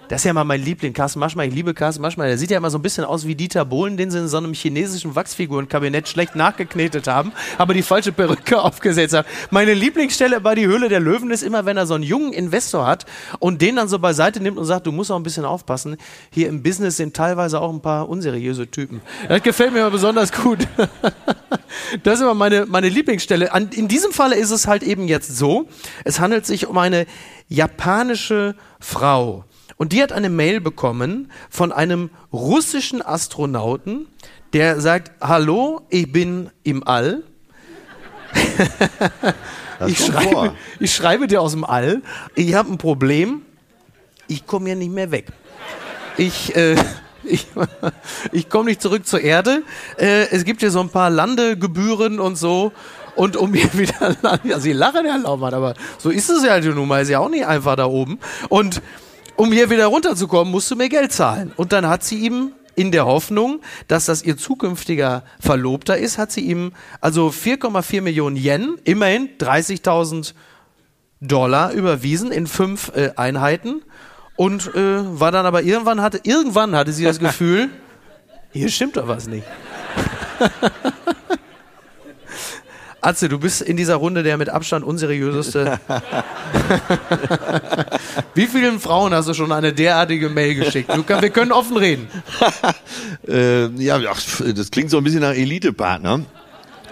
[0.10, 1.49] Das ist ja mal mein Liebling, Carsten Maschmeyer.
[1.49, 2.30] Ich liebe Carsten Maschmeyer.
[2.30, 4.38] Der sieht ja immer so ein bisschen aus wie Dieter Bohlen, den sie in so
[4.38, 9.28] einem chinesischen Wachsfigurenkabinett schlecht nachgeknetet haben, aber die falsche Perücke aufgesetzt haben.
[9.51, 12.88] Meine Lieblingsstelle bei die Höhle der Löwen ist immer, wenn er so einen jungen Investor
[12.88, 13.05] hat
[13.38, 15.95] und den dann so beiseite nimmt und sagt, du musst auch ein bisschen aufpassen.
[16.32, 19.01] Hier im Business sind teilweise auch ein paar unseriöse Typen.
[19.28, 20.68] Das gefällt mir immer besonders gut.
[22.03, 23.53] Das ist immer meine, meine Lieblingsstelle.
[23.53, 25.68] An, in diesem Falle ist es halt eben jetzt so,
[26.03, 27.05] es handelt sich um eine
[27.47, 29.45] japanische Frau.
[29.82, 34.08] Und die hat eine Mail bekommen von einem russischen Astronauten,
[34.52, 37.24] der sagt, hallo, ich bin im All.
[39.88, 42.02] Ich schreibe, ich schreibe dir aus dem All,
[42.36, 43.44] ich habe ein Problem,
[44.28, 45.28] ich komme hier nicht mehr weg.
[46.18, 46.76] Ich, äh,
[47.24, 47.48] ich,
[48.34, 49.64] ich komme nicht zurück zur Erde.
[49.98, 52.74] Äh, es gibt hier so ein paar Landegebühren und so.
[53.16, 56.86] Und um hier wieder, ja, sie lachen, Herr Laumann, aber so ist es ja nun
[56.86, 58.20] mal, ist ja auch nicht einfach da oben.
[58.50, 58.82] Und
[59.40, 61.54] um hier wieder runterzukommen, musst du mir Geld zahlen.
[61.56, 66.30] Und dann hat sie ihm in der Hoffnung, dass das ihr zukünftiger Verlobter ist, hat
[66.30, 70.34] sie ihm also 4,4 Millionen Yen, immerhin 30.000
[71.22, 73.82] Dollar überwiesen in fünf äh, Einheiten
[74.36, 77.70] und äh, war dann aber irgendwann hatte irgendwann hatte sie das Gefühl,
[78.52, 79.48] hier stimmt doch was nicht.
[83.02, 85.80] Atze, du bist in dieser Runde der mit Abstand unseriöseste.
[88.34, 90.89] Wie vielen Frauen hast du schon eine derartige Mail geschickt?
[90.93, 92.08] Du, wir können offen reden.
[93.28, 94.22] äh, ja, ach,
[94.54, 96.22] das klingt so ein bisschen nach Elite-Partner.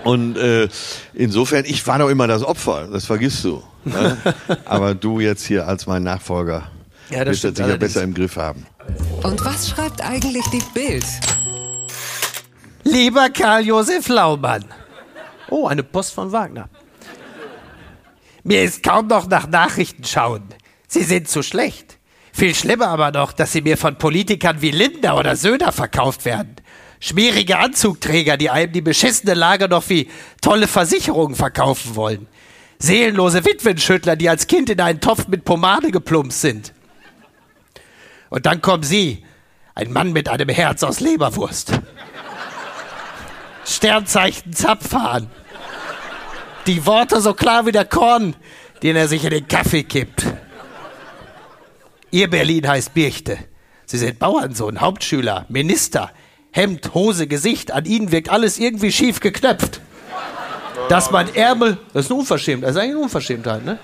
[0.04, 0.70] Und äh,
[1.14, 3.64] insofern, ich war doch immer das Opfer, das vergisst du.
[3.84, 4.18] Ne?
[4.66, 6.70] Aber du jetzt hier als mein Nachfolger
[7.10, 8.66] Ja, das wirst das sicher besser im Griff haben.
[9.24, 11.06] Und was schreibt eigentlich die Bild?
[12.84, 14.64] Lieber Karl-Josef Laumann.
[15.50, 16.70] Oh, eine Post von Wagner.
[18.44, 20.44] Mir ist kaum noch nach Nachrichten schauen.
[20.88, 21.98] Sie sind zu schlecht.
[22.32, 26.56] Viel schlimmer aber noch, dass sie mir von Politikern wie Lindner oder Söder verkauft werden.
[27.00, 30.10] Schmierige Anzugträger, die einem die beschissene Lage noch wie
[30.42, 32.28] tolle Versicherungen verkaufen wollen.
[32.80, 36.74] Seelenlose Witwenschüttler, die als Kind in einen Topf mit Pomade geplumpst sind.
[38.30, 39.24] Und dann kommen Sie,
[39.74, 41.72] ein Mann mit einem Herz aus Leberwurst.
[43.68, 45.28] Sternzeichen Zapfhahn.
[46.68, 48.36] Die Worte so klar wie der Korn,
[48.84, 50.26] den er sich in den Kaffee kippt.
[52.12, 53.38] Ihr Berlin heißt Birchte.
[53.86, 56.12] Sie sind Bauernsohn, Hauptschüler, Minister.
[56.52, 59.82] Hemd, Hose, Gesicht, an ihnen wirkt alles irgendwie schief geknöpft.
[60.90, 63.78] Dass man Ärmel, das ist eine Unverschämtheit, das ist eigentlich eine Unverschämtheit, ne?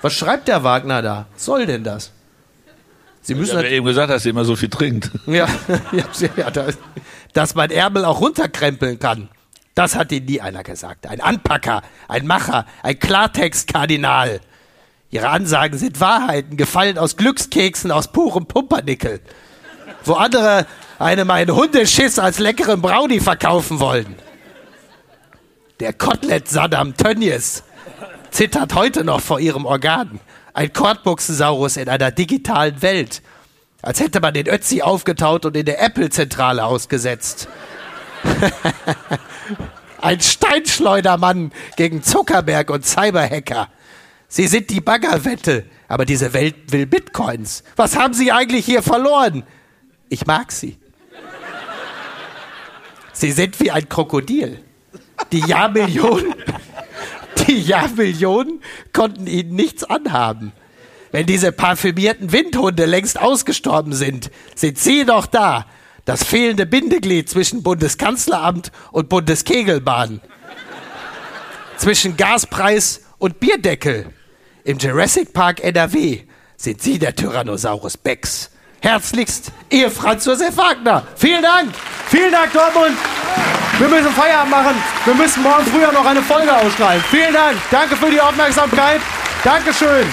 [0.00, 1.26] Was schreibt der Wagner da?
[1.34, 2.12] Was soll denn das?
[3.22, 5.10] Sie Ich müssen habe ja eben gesagt, dass sie immer so viel trinkt.
[5.26, 5.48] ja,
[5.92, 6.04] ja,
[6.36, 6.66] ja da,
[7.34, 9.28] dass man Ärmel auch runterkrempeln kann.
[9.74, 11.06] Das hat ihnen nie einer gesagt.
[11.06, 14.40] Ein Anpacker, ein Macher, ein Klartext-Kardinal.
[15.10, 19.20] Ihre Ansagen sind Wahrheiten, gefallen aus Glückskeksen aus purem Pumpernickel.
[20.04, 20.66] Wo andere
[20.98, 24.14] einem einen Hundeschiss als leckeren Brownie verkaufen wollen.
[25.80, 27.64] Der Kotelett Saddam Tönnies
[28.30, 30.20] zittert heute noch vor ihrem Organ.
[30.52, 33.22] Ein Kortbuchsensaurus in einer digitalen Welt.
[33.84, 37.48] Als hätte man den Ötzi aufgetaut und in der Apple-Zentrale ausgesetzt.
[40.00, 43.68] Ein Steinschleudermann gegen Zuckerberg und Cyberhacker.
[44.26, 47.62] Sie sind die Baggerwette, aber diese Welt will Bitcoins.
[47.76, 49.44] Was haben Sie eigentlich hier verloren?
[50.08, 50.78] Ich mag Sie.
[53.12, 54.64] Sie sind wie ein Krokodil.
[55.30, 56.34] Die Jahrmillionen,
[57.46, 58.62] die Jahrmillionen
[58.94, 60.52] konnten Ihnen nichts anhaben.
[61.14, 65.64] Wenn diese parfümierten Windhunde längst ausgestorben sind, sind Sie noch da.
[66.04, 70.20] Das fehlende Bindeglied zwischen Bundeskanzleramt und Bundeskegelbahn.
[71.76, 74.06] Zwischen Gaspreis und Bierdeckel.
[74.64, 76.22] Im Jurassic Park NRW
[76.56, 78.50] sind Sie der Tyrannosaurus Bex.
[78.80, 81.06] Herzlichst, Ihr Franz Josef Wagner.
[81.14, 81.72] Vielen Dank.
[82.08, 82.98] Vielen Dank, Dortmund.
[83.78, 84.74] Wir müssen Feierabend machen.
[85.04, 87.04] Wir müssen morgen früher noch eine Folge ausschreiben.
[87.08, 87.56] Vielen Dank.
[87.70, 89.00] Danke für die Aufmerksamkeit.
[89.44, 90.08] Dankeschön.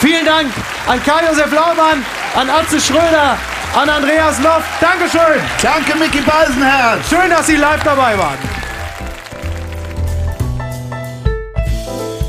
[0.00, 0.48] Vielen Dank
[0.86, 2.04] an Karl-Josef Laumann,
[2.36, 3.36] an Atze Schröder,
[3.74, 4.62] an Andreas Loff.
[4.80, 5.42] Dankeschön.
[5.60, 7.08] Danke, Micky Beisenherz.
[7.08, 8.38] Schön, dass Sie live dabei waren.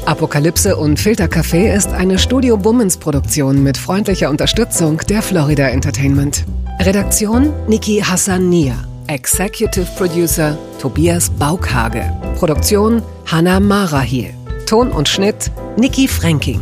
[0.07, 6.45] Apokalypse und Filtercafé ist eine Studio Bummens Produktion mit freundlicher Unterstützung der Florida Entertainment.
[6.79, 8.73] Redaktion Niki Hassania.
[9.05, 12.11] Executive Producer Tobias Baukhage.
[12.39, 14.33] Produktion Hanna Marahiel.
[14.65, 16.61] Ton und Schnitt Niki Fränking.